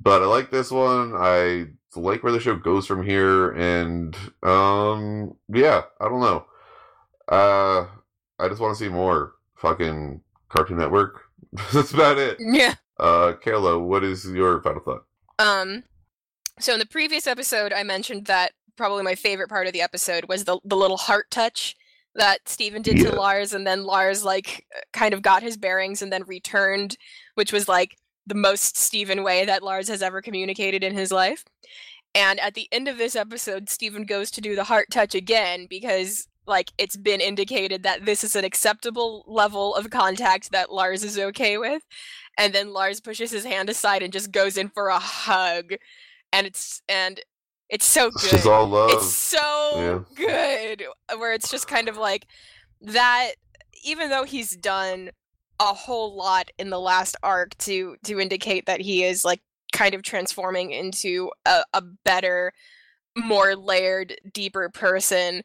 but 0.00 0.22
I 0.22 0.26
like 0.26 0.50
this 0.50 0.70
one. 0.70 1.12
I 1.14 1.66
like 1.94 2.22
where 2.22 2.32
the 2.32 2.40
show 2.40 2.56
goes 2.56 2.86
from 2.86 3.02
here, 3.04 3.50
and 3.50 4.16
um, 4.42 5.36
yeah, 5.52 5.82
I 6.00 6.08
don't 6.08 6.20
know. 6.20 6.46
Uh, 7.28 7.86
I 8.38 8.48
just 8.48 8.62
want 8.62 8.78
to 8.78 8.82
see 8.82 8.88
more 8.88 9.34
fucking 9.56 10.22
Cartoon 10.48 10.78
Network. 10.78 11.24
That's 11.74 11.92
about 11.92 12.16
it. 12.16 12.38
Yeah. 12.40 12.76
Uh, 12.98 13.32
Kayla, 13.44 13.80
what 13.80 14.04
is 14.04 14.24
your 14.26 14.60
final 14.62 14.80
thought? 14.80 15.04
Um, 15.38 15.84
so 16.58 16.72
in 16.72 16.78
the 16.78 16.86
previous 16.86 17.26
episode, 17.26 17.72
I 17.72 17.82
mentioned 17.84 18.26
that 18.26 18.52
probably 18.76 19.02
my 19.02 19.14
favorite 19.14 19.48
part 19.48 19.66
of 19.66 19.72
the 19.72 19.82
episode 19.82 20.26
was 20.28 20.44
the 20.44 20.58
the 20.64 20.76
little 20.76 20.96
heart 20.96 21.30
touch 21.30 21.76
that 22.14 22.48
Steven 22.48 22.82
did 22.82 22.98
Yeah. 22.98 23.10
to 23.10 23.16
Lars, 23.16 23.52
and 23.52 23.66
then 23.66 23.84
Lars 23.84 24.24
like 24.24 24.66
kind 24.92 25.14
of 25.14 25.22
got 25.22 25.42
his 25.42 25.56
bearings 25.56 26.02
and 26.02 26.12
then 26.12 26.24
returned, 26.26 26.96
which 27.34 27.52
was 27.52 27.68
like 27.68 27.96
the 28.26 28.34
most 28.34 28.76
Steven 28.76 29.22
way 29.22 29.44
that 29.44 29.62
Lars 29.62 29.88
has 29.88 30.02
ever 30.02 30.20
communicated 30.20 30.82
in 30.82 30.94
his 30.96 31.12
life. 31.12 31.44
And 32.14 32.40
at 32.40 32.54
the 32.54 32.68
end 32.72 32.88
of 32.88 32.98
this 32.98 33.14
episode, 33.14 33.68
Steven 33.68 34.04
goes 34.04 34.30
to 34.32 34.40
do 34.40 34.56
the 34.56 34.64
heart 34.64 34.88
touch 34.90 35.14
again 35.14 35.66
because 35.70 36.26
like 36.46 36.72
it's 36.78 36.96
been 36.96 37.20
indicated 37.20 37.82
that 37.82 38.06
this 38.06 38.24
is 38.24 38.34
an 38.34 38.44
acceptable 38.44 39.24
level 39.28 39.74
of 39.74 39.90
contact 39.90 40.50
that 40.50 40.72
Lars 40.72 41.04
is 41.04 41.18
okay 41.18 41.58
with. 41.58 41.82
And 42.38 42.54
then 42.54 42.72
Lars 42.72 43.00
pushes 43.00 43.30
his 43.30 43.44
hand 43.44 43.68
aside 43.68 44.02
and 44.02 44.12
just 44.12 44.32
goes 44.32 44.56
in 44.56 44.70
for 44.70 44.88
a 44.88 44.98
hug. 44.98 45.74
And 46.32 46.46
it's 46.46 46.82
and 46.88 47.20
it's 47.68 47.84
so 47.84 48.10
good. 48.10 48.30
just 48.30 48.46
all 48.46 48.66
love. 48.66 48.90
It's 48.92 49.12
so 49.12 50.06
good. 50.14 50.84
Where 51.16 51.34
it's 51.34 51.50
just 51.50 51.68
kind 51.68 51.88
of 51.88 51.96
like 51.96 52.26
that 52.80 53.32
even 53.84 54.10
though 54.10 54.24
he's 54.24 54.56
done 54.56 55.10
a 55.60 55.74
whole 55.74 56.16
lot 56.16 56.50
in 56.58 56.70
the 56.70 56.80
last 56.80 57.16
arc 57.22 57.56
to 57.58 57.96
to 58.04 58.20
indicate 58.20 58.66
that 58.66 58.80
he 58.80 59.04
is 59.04 59.24
like 59.24 59.40
kind 59.72 59.94
of 59.94 60.02
transforming 60.02 60.70
into 60.70 61.30
a, 61.44 61.62
a 61.74 61.82
better 62.04 62.52
more 63.16 63.56
layered 63.56 64.16
deeper 64.32 64.68
person 64.68 65.42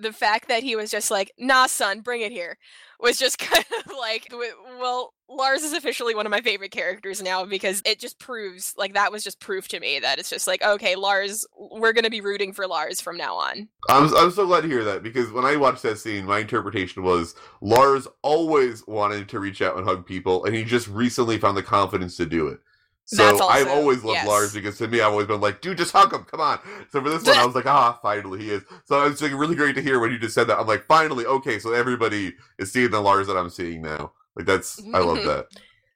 the 0.00 0.12
fact 0.12 0.48
that 0.48 0.62
he 0.62 0.74
was 0.74 0.90
just 0.90 1.10
like 1.10 1.30
nah 1.38 1.66
son 1.66 2.00
bring 2.00 2.20
it 2.22 2.32
here 2.32 2.58
was 2.98 3.18
just 3.18 3.38
kind 3.38 3.64
of 3.84 3.92
like 3.98 4.32
well 4.80 5.14
lars 5.36 5.62
is 5.62 5.72
officially 5.72 6.14
one 6.14 6.26
of 6.26 6.30
my 6.30 6.40
favorite 6.40 6.70
characters 6.70 7.22
now 7.22 7.44
because 7.44 7.82
it 7.84 7.98
just 7.98 8.18
proves 8.18 8.74
like 8.76 8.94
that 8.94 9.12
was 9.12 9.24
just 9.24 9.40
proof 9.40 9.68
to 9.68 9.80
me 9.80 9.98
that 9.98 10.18
it's 10.18 10.30
just 10.30 10.46
like 10.46 10.62
okay 10.62 10.94
lars 10.96 11.46
we're 11.56 11.92
gonna 11.92 12.10
be 12.10 12.20
rooting 12.20 12.52
for 12.52 12.66
lars 12.66 13.00
from 13.00 13.16
now 13.16 13.34
on 13.34 13.68
I'm 13.88 14.14
I'm 14.16 14.30
so 14.30 14.46
glad 14.46 14.62
to 14.62 14.68
hear 14.68 14.84
that 14.84 15.02
because 15.02 15.32
when 15.32 15.44
I 15.44 15.56
watched 15.56 15.82
that 15.82 15.98
scene, 15.98 16.24
my 16.24 16.38
interpretation 16.38 17.02
was 17.02 17.34
Lars 17.60 18.06
always 18.22 18.86
wanted 18.86 19.28
to 19.30 19.40
reach 19.40 19.60
out 19.60 19.76
and 19.76 19.84
hug 19.84 20.06
people, 20.06 20.44
and 20.44 20.54
he 20.54 20.64
just 20.64 20.88
recently 20.88 21.38
found 21.38 21.56
the 21.56 21.62
confidence 21.62 22.16
to 22.18 22.26
do 22.26 22.48
it. 22.48 22.60
So 23.06 23.16
That's 23.16 23.40
I've 23.40 23.68
always 23.68 24.04
loved 24.04 24.18
yes. 24.18 24.28
Lars 24.28 24.54
because 24.54 24.78
to 24.78 24.86
me, 24.86 25.00
I've 25.00 25.10
always 25.10 25.26
been 25.26 25.40
like, 25.40 25.60
dude, 25.60 25.76
just 25.76 25.92
hug 25.92 26.14
him, 26.14 26.24
come 26.24 26.40
on. 26.40 26.60
So 26.90 27.02
for 27.02 27.10
this 27.10 27.24
one, 27.24 27.36
I 27.36 27.44
was 27.44 27.54
like, 27.54 27.66
ah, 27.66 27.98
finally 28.00 28.38
he 28.38 28.50
is. 28.50 28.62
So 28.84 29.04
it's 29.06 29.20
like 29.20 29.32
really 29.32 29.56
great 29.56 29.74
to 29.74 29.82
hear 29.82 29.98
when 29.98 30.12
you 30.12 30.18
just 30.18 30.34
said 30.34 30.46
that. 30.46 30.58
I'm 30.58 30.68
like, 30.68 30.84
finally, 30.84 31.26
okay, 31.26 31.58
so 31.58 31.72
everybody 31.72 32.34
is 32.58 32.72
seeing 32.72 32.90
the 32.90 33.00
Lars 33.00 33.26
that 33.26 33.36
I'm 33.36 33.50
seeing 33.50 33.82
now. 33.82 34.12
Like 34.36 34.46
that's 34.46 34.82
I 34.94 34.98
love 35.00 35.22
that. 35.24 35.46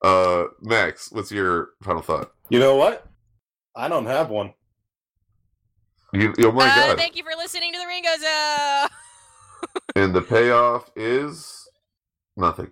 Uh, 0.03 0.49
Max, 0.61 1.11
what's 1.11 1.33
your 1.33 1.71
final 1.83 2.03
thought? 2.03 2.33
you 2.51 2.59
know 2.59 2.77
what? 2.77 3.07
I 3.75 3.89
don't 3.89 4.07
have 4.07 4.31
one. 4.31 4.53
You, 6.13 6.33
oh 6.41 6.53
my 6.53 6.69
uh, 6.69 6.75
god! 6.75 6.99
thank 6.99 7.17
you 7.17 7.25
for 7.25 7.37
listening 7.37 7.73
to 7.73 7.79
the 7.79 7.87
ringo 7.87 8.09
zoo 8.19 8.89
And 9.97 10.15
the 10.15 10.23
payoff 10.23 10.91
is 10.97 11.69
nothing. 12.37 12.71